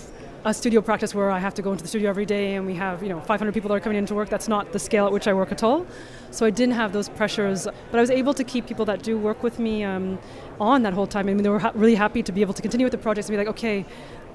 a 0.46 0.54
studio 0.54 0.82
practice 0.82 1.16
where 1.16 1.32
I 1.32 1.40
have 1.40 1.54
to 1.54 1.62
go 1.62 1.72
into 1.72 1.84
the 1.84 1.88
studio 1.88 2.10
every 2.10 2.26
day 2.26 2.56
and 2.56 2.66
we 2.66 2.74
have, 2.76 3.02
you 3.02 3.08
know, 3.08 3.22
500 3.22 3.54
people 3.54 3.70
that 3.70 3.76
are 3.76 3.80
coming 3.80 3.98
into 3.98 4.14
work. 4.14 4.28
That's 4.28 4.50
not 4.50 4.74
the 4.74 4.80
scale 4.80 5.06
at 5.06 5.14
which 5.14 5.26
I 5.26 5.34
work 5.34 5.54
at 5.54 5.64
all. 5.64 5.86
So 6.32 6.46
I 6.46 6.50
didn't 6.50 6.76
have 6.76 6.92
those 6.92 7.08
pressures, 7.08 7.66
but 7.92 7.98
I 7.98 8.02
was 8.02 8.10
able 8.10 8.34
to 8.34 8.44
keep 8.44 8.68
people 8.68 8.84
that 8.86 9.04
do 9.04 9.18
work 9.18 9.42
with 9.42 9.58
me 9.58 9.86
um, 9.86 10.20
on 10.60 10.84
that 10.84 10.94
whole 10.94 11.08
time. 11.08 11.30
I 11.30 11.34
mean, 11.34 11.44
they 11.44 11.50
were 11.50 11.60
ha- 11.60 11.72
really 11.76 11.96
happy 11.96 12.22
to 12.24 12.32
be 12.34 12.42
able 12.42 12.54
to 12.56 12.62
continue 12.62 12.86
with 12.86 12.92
the 12.92 12.98
projects 12.98 13.30
and 13.30 13.34
be 13.34 13.38
like, 13.38 13.48
okay, 13.48 13.86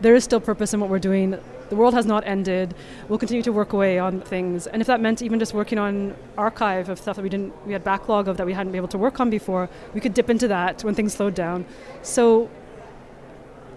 there 0.00 0.14
is 0.14 0.24
still 0.24 0.40
purpose 0.40 0.72
in 0.72 0.80
what 0.80 0.88
we're 0.88 0.98
doing. 0.98 1.38
The 1.68 1.76
world 1.76 1.92
has 1.92 2.06
not 2.06 2.26
ended. 2.26 2.74
We'll 3.08 3.18
continue 3.18 3.42
to 3.42 3.52
work 3.52 3.74
away 3.74 3.98
on 3.98 4.22
things. 4.22 4.66
And 4.66 4.80
if 4.80 4.86
that 4.86 5.02
meant 5.02 5.20
even 5.20 5.38
just 5.38 5.52
working 5.52 5.78
on 5.78 6.16
archive 6.38 6.88
of 6.88 6.98
stuff 6.98 7.16
that 7.16 7.22
we 7.22 7.28
didn't, 7.28 7.52
we 7.66 7.74
had 7.74 7.84
backlog 7.84 8.28
of 8.28 8.38
that 8.38 8.46
we 8.46 8.54
hadn't 8.54 8.72
been 8.72 8.78
able 8.78 8.88
to 8.88 8.98
work 8.98 9.20
on 9.20 9.28
before, 9.28 9.68
we 9.92 10.00
could 10.00 10.14
dip 10.14 10.30
into 10.30 10.48
that 10.48 10.82
when 10.84 10.94
things 10.94 11.12
slowed 11.12 11.34
down. 11.34 11.66
So 12.00 12.48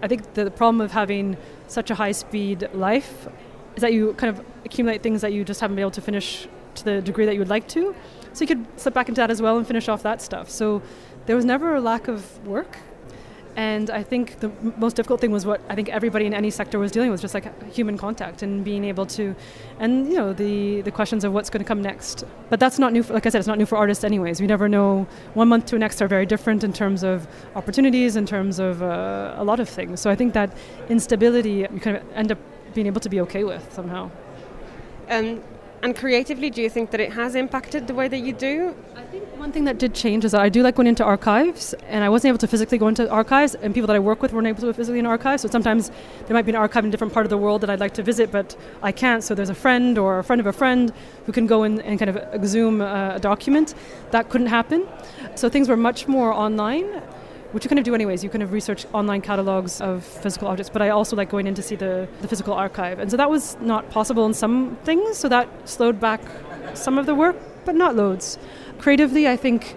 I 0.02 0.08
think 0.08 0.34
the 0.34 0.50
problem 0.50 0.80
of 0.80 0.90
having 0.90 1.36
such 1.68 1.90
a 1.90 1.94
high 1.94 2.12
speed 2.12 2.68
life 2.74 3.28
is 3.76 3.80
that 3.82 3.92
you 3.92 4.14
kind 4.14 4.36
of 4.36 4.44
accumulate 4.64 5.02
things 5.02 5.20
that 5.20 5.32
you 5.32 5.44
just 5.44 5.60
haven't 5.60 5.76
been 5.76 5.82
able 5.82 5.92
to 5.92 6.00
finish 6.00 6.48
to 6.74 6.84
the 6.84 7.00
degree 7.00 7.24
that 7.24 7.34
you 7.34 7.38
would 7.38 7.48
like 7.48 7.68
to. 7.68 7.94
So 8.32 8.42
you 8.42 8.48
could 8.48 8.66
slip 8.80 8.94
back 8.94 9.08
into 9.08 9.20
that 9.20 9.30
as 9.30 9.40
well 9.40 9.58
and 9.58 9.66
finish 9.66 9.88
off 9.88 10.02
that 10.02 10.20
stuff. 10.20 10.50
So 10.50 10.82
there 11.26 11.36
was 11.36 11.44
never 11.44 11.76
a 11.76 11.80
lack 11.80 12.08
of 12.08 12.46
work. 12.46 12.78
And 13.54 13.90
I 13.90 14.02
think 14.02 14.40
the 14.40 14.50
most 14.78 14.96
difficult 14.96 15.20
thing 15.20 15.30
was 15.30 15.44
what 15.44 15.60
I 15.68 15.74
think 15.74 15.90
everybody 15.90 16.24
in 16.24 16.32
any 16.32 16.50
sector 16.50 16.78
was 16.78 16.90
dealing 16.90 17.10
with, 17.10 17.20
just 17.20 17.34
like 17.34 17.72
human 17.72 17.98
contact 17.98 18.42
and 18.42 18.64
being 18.64 18.84
able 18.84 19.04
to, 19.06 19.36
and 19.78 20.08
you 20.08 20.14
know 20.14 20.32
the 20.32 20.80
the 20.80 20.90
questions 20.90 21.22
of 21.22 21.34
what's 21.34 21.50
going 21.50 21.62
to 21.62 21.68
come 21.68 21.82
next. 21.82 22.24
But 22.48 22.60
that's 22.60 22.78
not 22.78 22.94
new. 22.94 23.02
For, 23.02 23.12
like 23.12 23.26
I 23.26 23.28
said, 23.28 23.40
it's 23.40 23.48
not 23.48 23.58
new 23.58 23.66
for 23.66 23.76
artists, 23.76 24.04
anyways. 24.04 24.40
We 24.40 24.46
never 24.46 24.68
know. 24.70 25.06
One 25.34 25.48
month 25.48 25.66
to 25.66 25.78
next 25.78 26.00
are 26.00 26.08
very 26.08 26.24
different 26.24 26.64
in 26.64 26.72
terms 26.72 27.02
of 27.02 27.26
opportunities, 27.54 28.16
in 28.16 28.24
terms 28.24 28.58
of 28.58 28.82
uh, 28.82 29.34
a 29.36 29.44
lot 29.44 29.60
of 29.60 29.68
things. 29.68 30.00
So 30.00 30.08
I 30.08 30.16
think 30.16 30.32
that 30.32 30.56
instability 30.88 31.68
you 31.70 31.80
kind 31.80 31.98
of 31.98 32.02
end 32.14 32.32
up 32.32 32.38
being 32.72 32.86
able 32.86 33.00
to 33.00 33.10
be 33.10 33.20
okay 33.20 33.44
with 33.44 33.70
somehow. 33.72 34.10
Um, 35.10 35.42
and 35.82 35.96
creatively, 35.96 36.48
do 36.48 36.62
you 36.62 36.70
think 36.70 36.92
that 36.92 37.00
it 37.00 37.12
has 37.12 37.34
impacted 37.34 37.88
the 37.88 37.94
way 37.94 38.06
that 38.06 38.18
you 38.18 38.32
do? 38.32 38.74
I 38.94 39.02
think 39.02 39.24
one 39.36 39.50
thing 39.50 39.64
that 39.64 39.78
did 39.78 39.94
change 39.94 40.24
is 40.24 40.30
that 40.30 40.40
I 40.40 40.48
do 40.48 40.62
like 40.62 40.76
going 40.76 40.86
into 40.86 41.04
archives, 41.04 41.74
and 41.88 42.04
I 42.04 42.08
wasn't 42.08 42.28
able 42.28 42.38
to 42.38 42.46
physically 42.46 42.78
go 42.78 42.86
into 42.86 43.10
archives, 43.10 43.56
and 43.56 43.74
people 43.74 43.88
that 43.88 43.96
I 43.96 43.98
work 43.98 44.22
with 44.22 44.32
weren't 44.32 44.46
able 44.46 44.60
to 44.60 44.66
go 44.66 44.72
physically 44.72 45.00
in 45.00 45.06
archives. 45.06 45.42
So 45.42 45.48
sometimes 45.48 45.90
there 46.26 46.34
might 46.34 46.46
be 46.46 46.52
an 46.52 46.56
archive 46.56 46.84
in 46.84 46.88
a 46.88 46.92
different 46.92 47.12
part 47.12 47.26
of 47.26 47.30
the 47.30 47.36
world 47.36 47.62
that 47.62 47.70
I'd 47.70 47.80
like 47.80 47.94
to 47.94 48.02
visit, 48.02 48.30
but 48.30 48.56
I 48.80 48.92
can't. 48.92 49.24
So 49.24 49.34
there's 49.34 49.50
a 49.50 49.56
friend 49.56 49.98
or 49.98 50.20
a 50.20 50.24
friend 50.24 50.40
of 50.40 50.46
a 50.46 50.52
friend 50.52 50.92
who 51.26 51.32
can 51.32 51.48
go 51.48 51.64
in 51.64 51.80
and 51.80 51.98
kind 51.98 52.10
of 52.10 52.16
exhume 52.16 52.80
uh, 52.80 53.16
a 53.16 53.20
document. 53.20 53.74
That 54.12 54.28
couldn't 54.28 54.46
happen. 54.46 54.86
So 55.34 55.48
things 55.48 55.68
were 55.68 55.76
much 55.76 56.06
more 56.06 56.32
online 56.32 57.02
which 57.52 57.64
you 57.64 57.68
kind 57.68 57.78
of 57.78 57.84
do 57.84 57.94
anyways. 57.94 58.24
You 58.24 58.30
kind 58.30 58.42
of 58.42 58.52
research 58.52 58.86
online 58.92 59.20
catalogs 59.20 59.80
of 59.80 60.04
physical 60.04 60.48
objects, 60.48 60.70
but 60.70 60.82
I 60.82 60.88
also 60.88 61.16
like 61.16 61.30
going 61.30 61.46
in 61.46 61.54
to 61.54 61.62
see 61.62 61.76
the, 61.76 62.08
the 62.20 62.28
physical 62.28 62.54
archive. 62.54 62.98
And 62.98 63.10
so 63.10 63.16
that 63.16 63.30
was 63.30 63.56
not 63.60 63.90
possible 63.90 64.26
in 64.26 64.34
some 64.34 64.76
things, 64.84 65.16
so 65.18 65.28
that 65.28 65.48
slowed 65.68 66.00
back 66.00 66.20
some 66.74 66.98
of 66.98 67.06
the 67.06 67.14
work, 67.14 67.36
but 67.64 67.74
not 67.74 67.94
loads. 67.94 68.38
Creatively, 68.78 69.28
I 69.28 69.36
think 69.36 69.76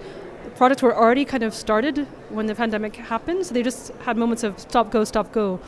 projects 0.55 0.81
were 0.81 0.95
already 0.95 1.25
kind 1.25 1.43
of 1.43 1.53
started 1.53 2.07
when 2.29 2.45
the 2.45 2.55
pandemic 2.55 2.95
happened, 2.95 3.45
so 3.45 3.53
they 3.53 3.63
just 3.63 3.89
had 4.05 4.17
moments 4.17 4.43
of 4.43 4.59
stop, 4.59 4.89
go, 4.89 5.03
stop, 5.03 5.31
go. 5.31 5.59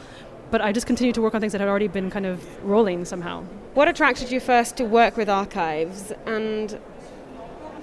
But 0.49 0.61
I 0.61 0.71
just 0.71 0.87
continued 0.87 1.15
to 1.15 1.21
work 1.21 1.35
on 1.35 1.41
things 1.41 1.51
that 1.51 1.59
had 1.59 1.69
already 1.69 1.89
been 1.89 2.09
kind 2.09 2.25
of 2.25 2.41
rolling 2.63 3.03
somehow. 3.03 3.43
What 3.73 3.89
attracted 3.89 4.31
you 4.31 4.39
first 4.39 4.77
to 4.77 4.85
work 4.85 5.17
with 5.17 5.29
archives, 5.29 6.13
and 6.25 6.79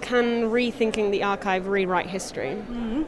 can 0.01 0.45
rethinking 0.51 1.11
the 1.11 1.23
archive 1.23 1.69
rewrite 1.69 2.07
history? 2.07 2.57
Mm-hmm. 2.57 3.03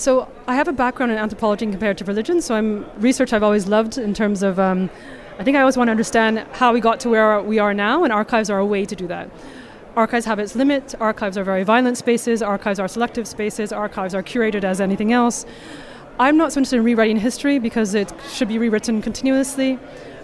So 0.00 0.32
I 0.46 0.54
have 0.54 0.66
a 0.66 0.72
background 0.72 1.12
in 1.12 1.18
anthropology 1.18 1.66
and 1.66 1.74
comparative 1.74 2.08
religion. 2.08 2.40
So 2.40 2.54
I'm 2.54 2.86
research 3.02 3.34
I've 3.34 3.42
always 3.42 3.66
loved 3.66 3.98
in 3.98 4.14
terms 4.14 4.42
of. 4.42 4.58
Um, 4.58 4.88
I 5.38 5.44
think 5.44 5.58
I 5.58 5.60
always 5.60 5.76
want 5.76 5.88
to 5.88 5.90
understand 5.90 6.38
how 6.52 6.72
we 6.72 6.80
got 6.80 7.00
to 7.00 7.10
where 7.10 7.42
we 7.42 7.58
are 7.58 7.74
now, 7.74 8.02
and 8.04 8.10
archives 8.10 8.48
are 8.48 8.58
a 8.58 8.64
way 8.64 8.86
to 8.86 8.96
do 8.96 9.06
that. 9.08 9.30
Archives 9.96 10.24
have 10.24 10.38
its 10.38 10.56
limit. 10.56 10.94
Archives 11.00 11.36
are 11.36 11.44
very 11.44 11.64
violent 11.64 11.98
spaces. 11.98 12.40
Archives 12.40 12.80
are 12.80 12.88
selective 12.88 13.28
spaces. 13.28 13.74
Archives 13.74 14.14
are 14.14 14.22
curated 14.22 14.64
as 14.64 14.80
anything 14.80 15.12
else. 15.12 15.44
I'm 16.18 16.38
not 16.38 16.52
so 16.52 16.60
interested 16.60 16.76
in 16.76 16.84
rewriting 16.84 17.18
history 17.18 17.58
because 17.58 17.94
it 17.94 18.10
should 18.32 18.48
be 18.48 18.56
rewritten 18.56 19.02
continuously. 19.02 19.78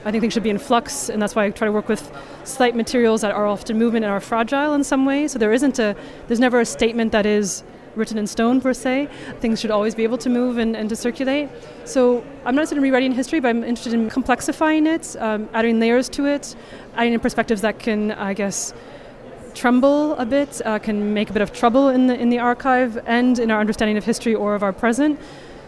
I 0.06 0.10
think 0.10 0.22
things 0.22 0.32
should 0.32 0.42
be 0.42 0.50
in 0.50 0.58
flux, 0.58 1.10
and 1.10 1.20
that's 1.20 1.34
why 1.34 1.44
I 1.44 1.50
try 1.50 1.66
to 1.66 1.72
work 1.72 1.88
with 1.88 2.10
slight 2.44 2.74
materials 2.74 3.20
that 3.20 3.32
are 3.32 3.46
often 3.46 3.76
movement 3.78 4.06
and 4.06 4.12
are 4.12 4.20
fragile 4.20 4.72
in 4.72 4.84
some 4.84 5.04
way. 5.04 5.28
So 5.28 5.38
there 5.38 5.52
isn't 5.52 5.78
a, 5.78 5.94
there's 6.28 6.40
never 6.40 6.60
a 6.60 6.64
statement 6.64 7.12
that 7.12 7.26
is 7.26 7.62
written 7.96 8.18
in 8.18 8.26
stone 8.26 8.61
per 8.61 8.72
se. 8.72 9.09
Things 9.40 9.61
should 9.61 9.70
always 9.70 9.94
be 9.94 10.04
able 10.04 10.18
to 10.18 10.28
move 10.28 10.59
and, 10.59 10.76
and 10.76 10.88
to 10.88 10.96
circulate. 10.96 11.48
So 11.85 12.24
I'm 12.44 12.54
not 12.54 12.62
interested 12.62 12.76
in 12.76 12.82
rewriting 12.82 13.12
history, 13.12 13.40
but 13.40 13.48
I'm 13.48 13.64
interested 13.64 13.94
in 13.94 14.11
complexifying 14.11 14.87
it, 14.87 15.16
um, 15.20 15.48
adding 15.52 15.80
layers 15.80 16.09
to 16.11 16.26
it, 16.26 16.54
adding 16.94 17.14
in 17.14 17.20
perspectives 17.20 17.62
that 17.62 17.78
can, 17.78 18.12
I 18.12 18.35
guess, 18.35 18.74
tremble 19.54 20.14
a 20.16 20.26
bit, 20.26 20.61
uh, 20.66 20.78
can 20.78 21.14
make 21.14 21.30
a 21.30 21.32
bit 21.32 21.42
of 21.42 21.50
trouble 21.50 21.88
in 21.88 22.06
the 22.09 22.14
in 22.14 22.28
the 22.28 22.38
archive 22.38 22.98
and 23.06 23.38
in 23.38 23.50
our 23.50 23.59
understanding 23.59 23.96
of 23.96 24.04
history 24.04 24.35
or 24.35 24.54
of 24.54 24.62
our 24.62 24.72
present, 24.72 25.18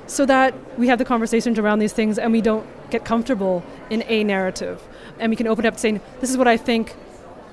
so 0.07 0.27
that 0.27 0.53
we 0.79 0.89
have 0.89 0.99
the 0.99 1.07
conversations 1.07 1.59
around 1.59 1.79
these 1.79 1.95
things 1.95 2.19
and 2.19 2.31
we 2.31 2.43
don't 2.43 2.67
get 2.91 3.05
comfortable 3.05 3.63
in 3.89 4.05
a 4.07 4.25
narrative, 4.25 4.87
and 5.19 5.31
we 5.31 5.37
can 5.37 5.47
open 5.47 5.65
up 5.65 5.79
saying, 5.79 6.01
"This 6.21 6.31
is 6.31 6.37
what 6.37 6.47
I 6.47 6.59
think, 6.59 6.95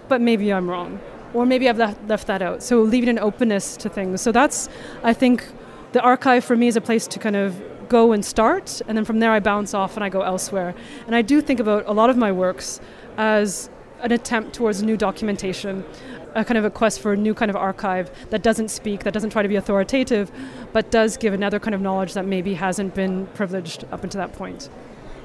but 0.10 0.20
maybe 0.20 0.52
I'm 0.52 0.70
wrong." 0.70 1.00
Or 1.36 1.46
maybe 1.46 1.70
I've 1.70 1.78
left, 1.78 2.08
left 2.08 2.28
that 2.28 2.42
out. 2.42 2.64
So 2.64 2.82
leaving 2.82 3.10
an 3.10 3.20
openness 3.20 3.76
to 3.78 3.90
things. 3.90 4.22
So 4.22 4.32
that's, 4.32 4.70
I 5.04 5.14
think, 5.14 5.46
the 5.92 6.02
archive 6.02 6.44
for 6.44 6.56
me 6.56 6.68
is 6.68 6.78
a 6.78 6.82
place 6.82 7.08
to 7.08 7.20
kind 7.20 7.36
of 7.36 7.62
go 7.90 8.14
and 8.14 8.26
start, 8.26 8.82
and 8.88 8.98
then 8.98 9.06
from 9.06 9.20
there 9.20 9.32
I 9.32 9.40
bounce 9.40 9.74
off 9.74 9.96
and 9.96 10.04
I 10.04 10.10
go 10.10 10.22
elsewhere. 10.22 10.74
And 11.06 11.16
I 11.16 11.22
do 11.22 11.42
think 11.42 11.60
about 11.60 11.84
a 11.88 11.92
lot 11.92 12.10
of 12.10 12.18
my 12.18 12.32
works 12.32 12.80
as 13.18 13.70
an 14.02 14.12
attempt 14.12 14.54
towards 14.54 14.82
new 14.82 14.98
documentation, 14.98 15.86
a 16.34 16.44
kind 16.44 16.58
of 16.58 16.66
a 16.66 16.70
quest 16.70 17.00
for 17.00 17.14
a 17.14 17.18
new 17.18 17.34
kind 17.34 17.50
of 17.50 17.56
archive 17.56 18.10
that 18.30 18.42
doesn't 18.42 18.70
speak, 18.70 19.04
that 19.04 19.14
doesn't 19.14 19.30
try 19.30 19.42
to 19.42 19.50
be 19.50 19.56
authoritative, 19.56 20.32
but 20.74 20.90
does 20.90 21.18
give 21.18 21.34
another 21.34 21.60
kind 21.60 21.76
of 21.76 21.82
knowledge 21.82 22.14
that 22.14 22.26
maybe 22.26 22.54
hasn't 22.56 22.96
been 22.96 23.28
privileged 23.28 23.86
up 23.92 24.04
until 24.04 24.20
that 24.20 24.34
point. 24.34 24.70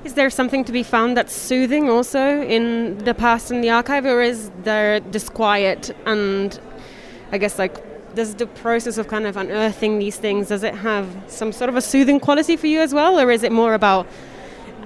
Is 0.03 0.15
there 0.15 0.31
something 0.31 0.65
to 0.65 0.73
be 0.73 0.83
found 0.83 1.15
that's 1.15 1.35
soothing 1.35 1.91
also 1.91 2.41
in 2.41 2.97
the 3.05 3.13
past 3.13 3.51
in 3.51 3.61
the 3.61 3.69
archive, 3.69 4.07
or 4.07 4.23
is 4.23 4.51
there 4.63 4.99
disquiet 5.01 5.95
and 6.07 6.59
I 7.33 7.37
guess 7.39 7.59
like 7.59 8.15
does 8.15 8.35
the 8.35 8.47
process 8.47 8.97
of 8.97 9.09
kind 9.09 9.27
of 9.27 9.37
unearthing 9.37 9.99
these 9.99 10.17
things 10.17 10.49
does 10.49 10.63
it 10.63 10.75
have 10.75 11.07
some 11.27 11.53
sort 11.53 11.69
of 11.69 11.77
a 11.77 11.83
soothing 11.83 12.19
quality 12.19 12.57
for 12.57 12.67
you 12.67 12.81
as 12.81 12.95
well, 12.95 13.21
or 13.21 13.31
is 13.31 13.43
it 13.43 13.53
more 13.53 13.75
about 13.75 14.07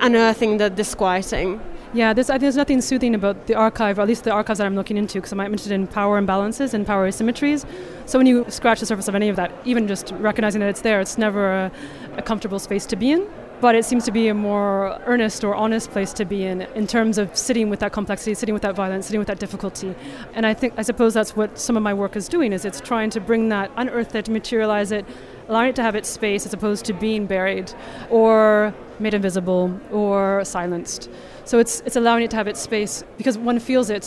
unearthing 0.01 0.57
the 0.57 0.69
disquieting? 0.69 1.61
Yeah, 1.93 2.13
there's, 2.13 2.29
uh, 2.29 2.37
there's 2.39 2.57
nothing 2.57 2.81
soothing 2.81 3.15
about 3.15 3.47
the 3.47 3.55
archive, 3.55 4.01
or 4.01 4.03
at 4.03 4.09
least 4.09 4.25
the 4.25 4.33
archives 4.33 4.59
that 4.59 4.67
I'm 4.67 4.75
looking 4.75 4.97
into, 4.97 5.19
because 5.19 5.33
I'm 5.33 5.41
interested 5.41 5.71
in 5.71 5.87
power 5.87 6.21
imbalances 6.21 6.75
and 6.75 6.85
power 6.85 7.09
asymmetries. 7.09 7.65
So 8.07 8.19
when 8.19 8.27
you 8.27 8.45
scratch 8.49 8.81
the 8.81 8.87
surface 8.87 9.07
of 9.07 9.15
any 9.15 9.29
of 9.29 9.37
that, 9.37 9.53
even 9.65 9.87
just 9.87 10.11
recognizing 10.19 10.61
that 10.61 10.71
it's 10.71 10.81
there, 10.81 11.01
it's 11.01 11.19
never 11.19 11.53
a, 11.53 11.73
a 12.17 12.23
comfortable 12.23 12.59
space 12.59 12.85
to 12.87 12.97
be 12.97 13.13
in 13.13 13.29
but 13.65 13.75
it 13.75 13.83
seems 13.83 14.05
to 14.05 14.13
be 14.13 14.29
a 14.29 14.35
more 14.35 15.01
earnest 15.07 15.43
or 15.43 15.55
honest 15.55 15.91
place 15.91 16.13
to 16.13 16.27
be 16.27 16.45
in 16.45 16.61
in 16.81 16.87
terms 16.87 17.17
of 17.17 17.35
sitting 17.35 17.71
with 17.71 17.81
that 17.81 17.93
complexity 17.93 18.35
sitting 18.35 18.53
with 18.53 18.61
that 18.61 18.75
violence 18.75 19.07
sitting 19.07 19.19
with 19.19 19.27
that 19.33 19.39
difficulty. 19.39 19.95
And 20.35 20.45
i 20.45 20.53
think 20.53 20.75
i 20.77 20.83
suppose 20.83 21.15
that's 21.15 21.35
what 21.35 21.59
some 21.59 21.75
of 21.79 21.83
my 21.83 21.95
work 21.95 22.15
is 22.15 22.29
doing 22.29 22.53
is 22.53 22.67
it's 22.67 22.83
trying 22.91 23.09
to 23.17 23.21
bring 23.21 23.49
that 23.49 23.71
unearth 23.79 24.15
it 24.15 24.29
materialize 24.29 24.93
it 24.93 25.07
allowing 25.49 25.71
it 25.71 25.77
to 25.77 25.83
have 25.83 25.97
its 26.01 26.11
space 26.11 26.45
as 26.45 26.53
opposed 26.53 26.85
to 26.85 26.93
being 26.93 27.25
buried 27.25 27.73
or 28.11 28.75
made 28.99 29.15
invisible 29.15 29.65
or 29.91 30.45
silenced. 30.45 31.09
So 31.47 31.59
it's 31.59 31.81
it's 31.87 31.97
allowing 31.97 32.23
it 32.25 32.31
to 32.33 32.37
have 32.37 32.49
its 32.53 32.61
space 32.61 33.03
because 33.17 33.39
one 33.39 33.59
feels 33.61 33.89
it 33.89 34.07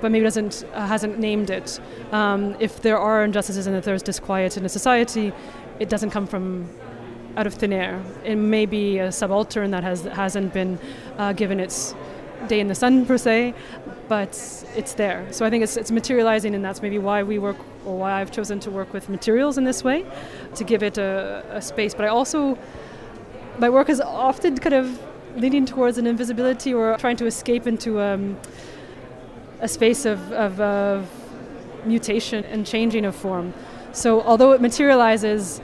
but 0.00 0.12
maybe 0.12 0.24
doesn't 0.30 0.64
uh, 0.74 0.86
hasn't 0.86 1.18
named 1.18 1.50
it. 1.50 1.80
Um, 2.12 2.54
if 2.60 2.82
there 2.82 2.98
are 2.98 3.24
injustices 3.24 3.66
and 3.66 3.74
if 3.74 3.84
there's 3.84 4.04
disquiet 4.12 4.56
in 4.56 4.64
a 4.64 4.72
society 4.78 5.32
it 5.80 5.88
doesn't 5.88 6.10
come 6.10 6.26
from 6.28 6.68
out 7.36 7.46
of 7.46 7.54
thin 7.54 7.72
air. 7.72 8.02
It 8.24 8.36
may 8.36 8.66
be 8.66 8.98
a 8.98 9.10
subaltern 9.10 9.70
that 9.70 9.82
has 9.82 10.02
hasn't 10.04 10.52
been 10.52 10.78
uh, 11.18 11.32
given 11.32 11.60
its 11.60 11.94
day 12.48 12.60
in 12.60 12.68
the 12.68 12.74
sun 12.74 13.06
per 13.06 13.18
se, 13.18 13.54
but 14.08 14.30
it's 14.76 14.94
there. 14.94 15.26
So 15.30 15.46
I 15.46 15.50
think 15.50 15.62
it's, 15.62 15.76
it's 15.76 15.90
materializing, 15.90 16.54
and 16.54 16.64
that's 16.64 16.82
maybe 16.82 16.98
why 16.98 17.22
we 17.22 17.38
work 17.38 17.56
or 17.84 17.96
why 17.96 18.20
I've 18.20 18.30
chosen 18.30 18.60
to 18.60 18.70
work 18.70 18.92
with 18.92 19.08
materials 19.08 19.58
in 19.58 19.64
this 19.64 19.84
way, 19.84 20.04
to 20.54 20.64
give 20.64 20.82
it 20.82 20.98
a, 20.98 21.44
a 21.50 21.62
space. 21.62 21.94
But 21.94 22.04
I 22.04 22.08
also 22.08 22.58
my 23.58 23.70
work 23.70 23.88
is 23.88 24.00
often 24.00 24.58
kind 24.58 24.74
of 24.74 25.00
leaning 25.36 25.66
towards 25.66 25.98
an 25.98 26.06
invisibility 26.06 26.74
or 26.74 26.96
trying 26.98 27.16
to 27.16 27.26
escape 27.26 27.66
into 27.66 28.00
um, 28.00 28.38
a 29.60 29.68
space 29.68 30.04
of, 30.04 30.32
of, 30.32 30.60
of 30.60 31.08
mutation 31.86 32.44
and 32.46 32.66
changing 32.66 33.04
of 33.04 33.14
form. 33.14 33.52
So 33.92 34.22
although 34.22 34.52
it 34.52 34.60
materializes 34.60 35.60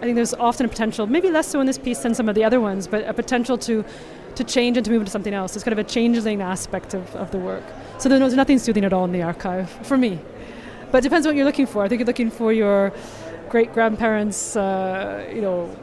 I 0.00 0.04
think 0.04 0.16
there's 0.16 0.34
often 0.34 0.64
a 0.66 0.68
potential, 0.68 1.06
maybe 1.06 1.30
less 1.30 1.46
so 1.46 1.60
in 1.60 1.66
this 1.66 1.76
piece 1.76 1.98
than 1.98 2.14
some 2.14 2.28
of 2.28 2.34
the 2.34 2.42
other 2.42 2.58
ones, 2.58 2.86
but 2.86 3.06
a 3.06 3.12
potential 3.12 3.58
to 3.58 3.84
to 4.36 4.44
change 4.44 4.76
and 4.76 4.84
to 4.84 4.90
move 4.90 5.02
into 5.02 5.10
something 5.10 5.34
else. 5.34 5.54
It's 5.56 5.64
kind 5.64 5.72
of 5.72 5.78
a 5.78 5.88
changeling 5.88 6.40
aspect 6.40 6.94
of, 6.94 7.14
of 7.16 7.30
the 7.30 7.38
work. 7.38 7.64
So 7.98 8.08
there's 8.08 8.34
nothing 8.34 8.58
soothing 8.58 8.84
at 8.84 8.92
all 8.92 9.04
in 9.04 9.12
the 9.12 9.22
archive 9.22 9.68
for 9.82 9.96
me. 9.96 10.18
But 10.90 10.98
it 10.98 11.02
depends 11.02 11.26
what 11.26 11.36
you're 11.36 11.44
looking 11.44 11.66
for. 11.66 11.84
I 11.84 11.88
think 11.88 11.98
you're 11.98 12.06
looking 12.06 12.30
for 12.30 12.52
your 12.52 12.92
great 13.48 13.72
grandparents, 13.72 14.56
uh, 14.56 15.28
you 15.34 15.42
know, 15.42 15.76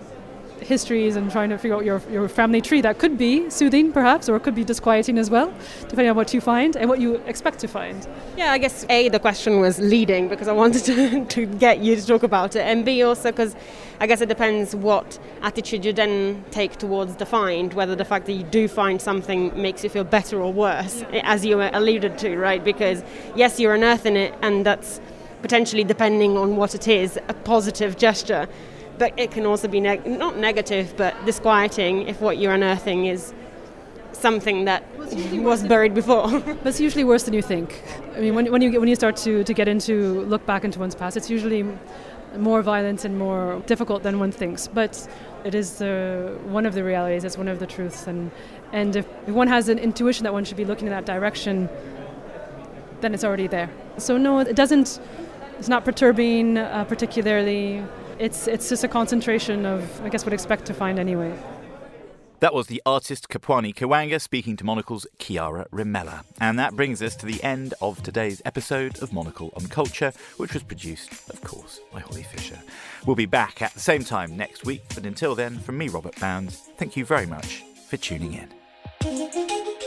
histories 0.62 1.15
and 1.15 1.32
trying 1.32 1.49
to 1.49 1.58
figure 1.58 1.75
out 1.75 1.86
your, 1.86 2.01
your 2.10 2.27
family 2.27 2.62
tree 2.62 2.82
that 2.82 2.97
could 2.97 3.17
be 3.17 3.49
soothing 3.49 3.91
perhaps 3.91 4.27
or 4.27 4.36
it 4.36 4.41
could 4.41 4.56
be 4.56 4.63
disquieting 4.63 5.17
as 5.17 5.30
well 5.30 5.53
depending 5.82 6.10
on 6.10 6.15
what 6.15 6.34
you 6.34 6.41
find 6.41 6.75
and 6.75 6.89
what 6.89 6.99
you 6.99 7.15
expect 7.27 7.60
to 7.60 7.67
find 7.67 8.08
yeah 8.36 8.51
i 8.51 8.58
guess 8.58 8.86
a 8.89 9.08
the 9.10 9.19
question 9.19 9.60
was 9.60 9.80
leading 9.80 10.27
because 10.27 10.47
i 10.47 10.51
wanted 10.51 10.84
to, 10.84 11.25
to 11.36 11.45
get 11.45 11.80
you 11.80 11.95
to 11.95 12.06
talk 12.06 12.23
about 12.23 12.56
it 12.56 12.62
and 12.62 12.84
b 12.86 13.03
also 13.03 13.32
because 13.32 13.56
i 13.99 14.07
guess 14.07 14.21
it 14.21 14.29
depends 14.29 14.75
what 14.75 15.19
attitude 15.41 15.83
you 15.86 15.93
then 15.93 16.43
take 16.51 16.75
towards 16.77 17.15
the 17.17 17.25
find 17.25 17.73
whether 17.73 17.95
the 17.95 18.05
fact 18.05 18.25
that 18.25 18.33
you 18.33 18.43
do 18.43 18.67
find 18.67 19.01
something 19.01 19.60
makes 19.60 19.83
you 19.83 19.89
feel 19.89 20.03
better 20.03 20.41
or 20.41 20.51
worse 20.51 21.03
as 21.23 21.45
you 21.45 21.62
alluded 21.62 22.17
to 22.17 22.38
right 22.38 22.63
because 22.63 23.03
yes 23.36 23.60
you're 23.60 23.73
unearthing 23.73 24.15
it 24.15 24.33
and 24.41 24.65
that's 24.65 25.01
potentially 25.41 25.83
depending 25.83 26.38
on 26.38 26.55
what 26.55 26.73
it 26.73 26.88
is 26.88 27.17
a 27.27 27.33
positive 27.33 27.97
gesture 27.97 28.47
but 28.97 29.13
it 29.17 29.31
can 29.31 29.45
also 29.45 29.67
be 29.67 29.79
neg- 29.79 30.05
not 30.05 30.38
negative 30.38 30.93
but 30.97 31.13
disquieting 31.25 32.07
if 32.07 32.19
what 32.19 32.38
you're 32.38 32.53
unearthing 32.53 33.05
is 33.05 33.33
something 34.17 34.65
that 34.65 34.83
was 35.33 35.63
buried 35.63 35.93
before. 35.93 36.39
but 36.39 36.65
it's 36.65 36.79
usually 36.79 37.03
worse 37.03 37.23
than 37.23 37.33
you 37.33 37.41
think. 37.41 37.83
I 38.15 38.19
mean, 38.19 38.36
when, 38.36 38.51
when 38.51 38.62
you 38.62 38.79
when 38.79 38.89
you 38.89 38.95
start 38.95 39.15
to, 39.17 39.43
to 39.43 39.53
get 39.53 39.67
into 39.67 40.21
look 40.21 40.45
back 40.45 40.63
into 40.63 40.79
one's 40.79 40.95
past, 40.95 41.17
it's 41.17 41.29
usually 41.29 41.65
more 42.38 42.62
violent 42.62 43.06
and 43.06 43.18
more 43.18 43.62
difficult 43.66 44.04
than 44.04 44.20
one 44.20 44.32
thinks. 44.32 44.68
But 44.68 45.08
it 45.44 45.56
is 45.56 45.82
uh, 45.82 46.38
one 46.46 46.66
of 46.66 46.74
the 46.74 46.84
realities. 46.84 47.24
It's 47.24 47.38
one 47.38 47.48
of 47.48 47.60
the 47.60 47.68
truths. 47.68 48.08
And 48.08 48.32
and 48.74 48.96
if, 48.98 49.06
one 49.28 49.48
has 49.48 49.70
an 49.70 49.80
intuition 49.80 50.24
that 50.26 50.34
one 50.34 50.44
should 50.44 50.58
be 50.58 50.66
looking 50.66 50.88
in 50.88 50.92
that 50.92 51.06
direction, 51.06 51.70
then 53.02 53.13
it's 53.13 53.24
already 53.24 53.48
there. 53.48 53.70
So 53.98 54.18
no, 54.18 54.40
it 54.40 54.56
doesn't. 54.56 55.00
It's 55.60 55.70
not 55.70 55.86
perturbing 55.86 56.58
uh, 56.58 56.84
particularly 56.84 57.84
it's 58.20 58.48
it's 58.48 58.70
just 58.70 58.84
a 58.84 58.88
concentration 58.88 59.66
of 59.66 60.02
I 60.02 60.10
guess 60.10 60.26
what 60.26 60.34
expect 60.34 60.66
to 60.66 60.74
find 60.74 61.00
anyway. 61.00 61.38
That 62.39 62.54
was 62.54 62.67
the 62.67 62.84
artist 62.86 63.30
Kapwani 63.30 63.73
Kiwanga 63.73 64.21
speaking 64.21 64.56
to 64.58 64.63
Monocle's 64.63 65.08
Chiara 65.17 65.65
Rimella. 65.71 66.23
And 66.39 66.60
that 66.60 66.76
brings 66.76 67.02
us 67.02 67.15
to 67.15 67.26
the 67.26 67.43
end 67.43 67.73
of 67.82 68.04
today's 68.04 68.43
episode 68.45 69.02
of 69.02 69.12
Monocle 69.12 69.52
on 69.56 69.65
Culture, 69.65 70.13
which 70.38 70.54
was 70.54 70.62
produced, 70.62 71.32
of 71.32 71.41
course, 71.41 71.80
by 71.91 72.00
Holly 72.00 72.21
Fisher. 72.21 72.60
We'll 73.08 73.15
be 73.15 73.26
back 73.26 73.63
at 73.63 73.73
the 73.73 73.80
same 73.80 74.04
time 74.04 74.38
next 74.38 74.65
week, 74.65 74.84
but 74.93 75.08
until 75.08 75.34
then, 75.34 75.58
from 75.58 75.80
me, 75.80 75.88
Robert 75.88 76.19
Bounds, 76.19 76.69
thank 76.78 76.95
you 76.95 77.06
very 77.06 77.26
much 77.26 77.63
for 77.89 77.97
tuning 77.97 78.34
in. 78.34 79.87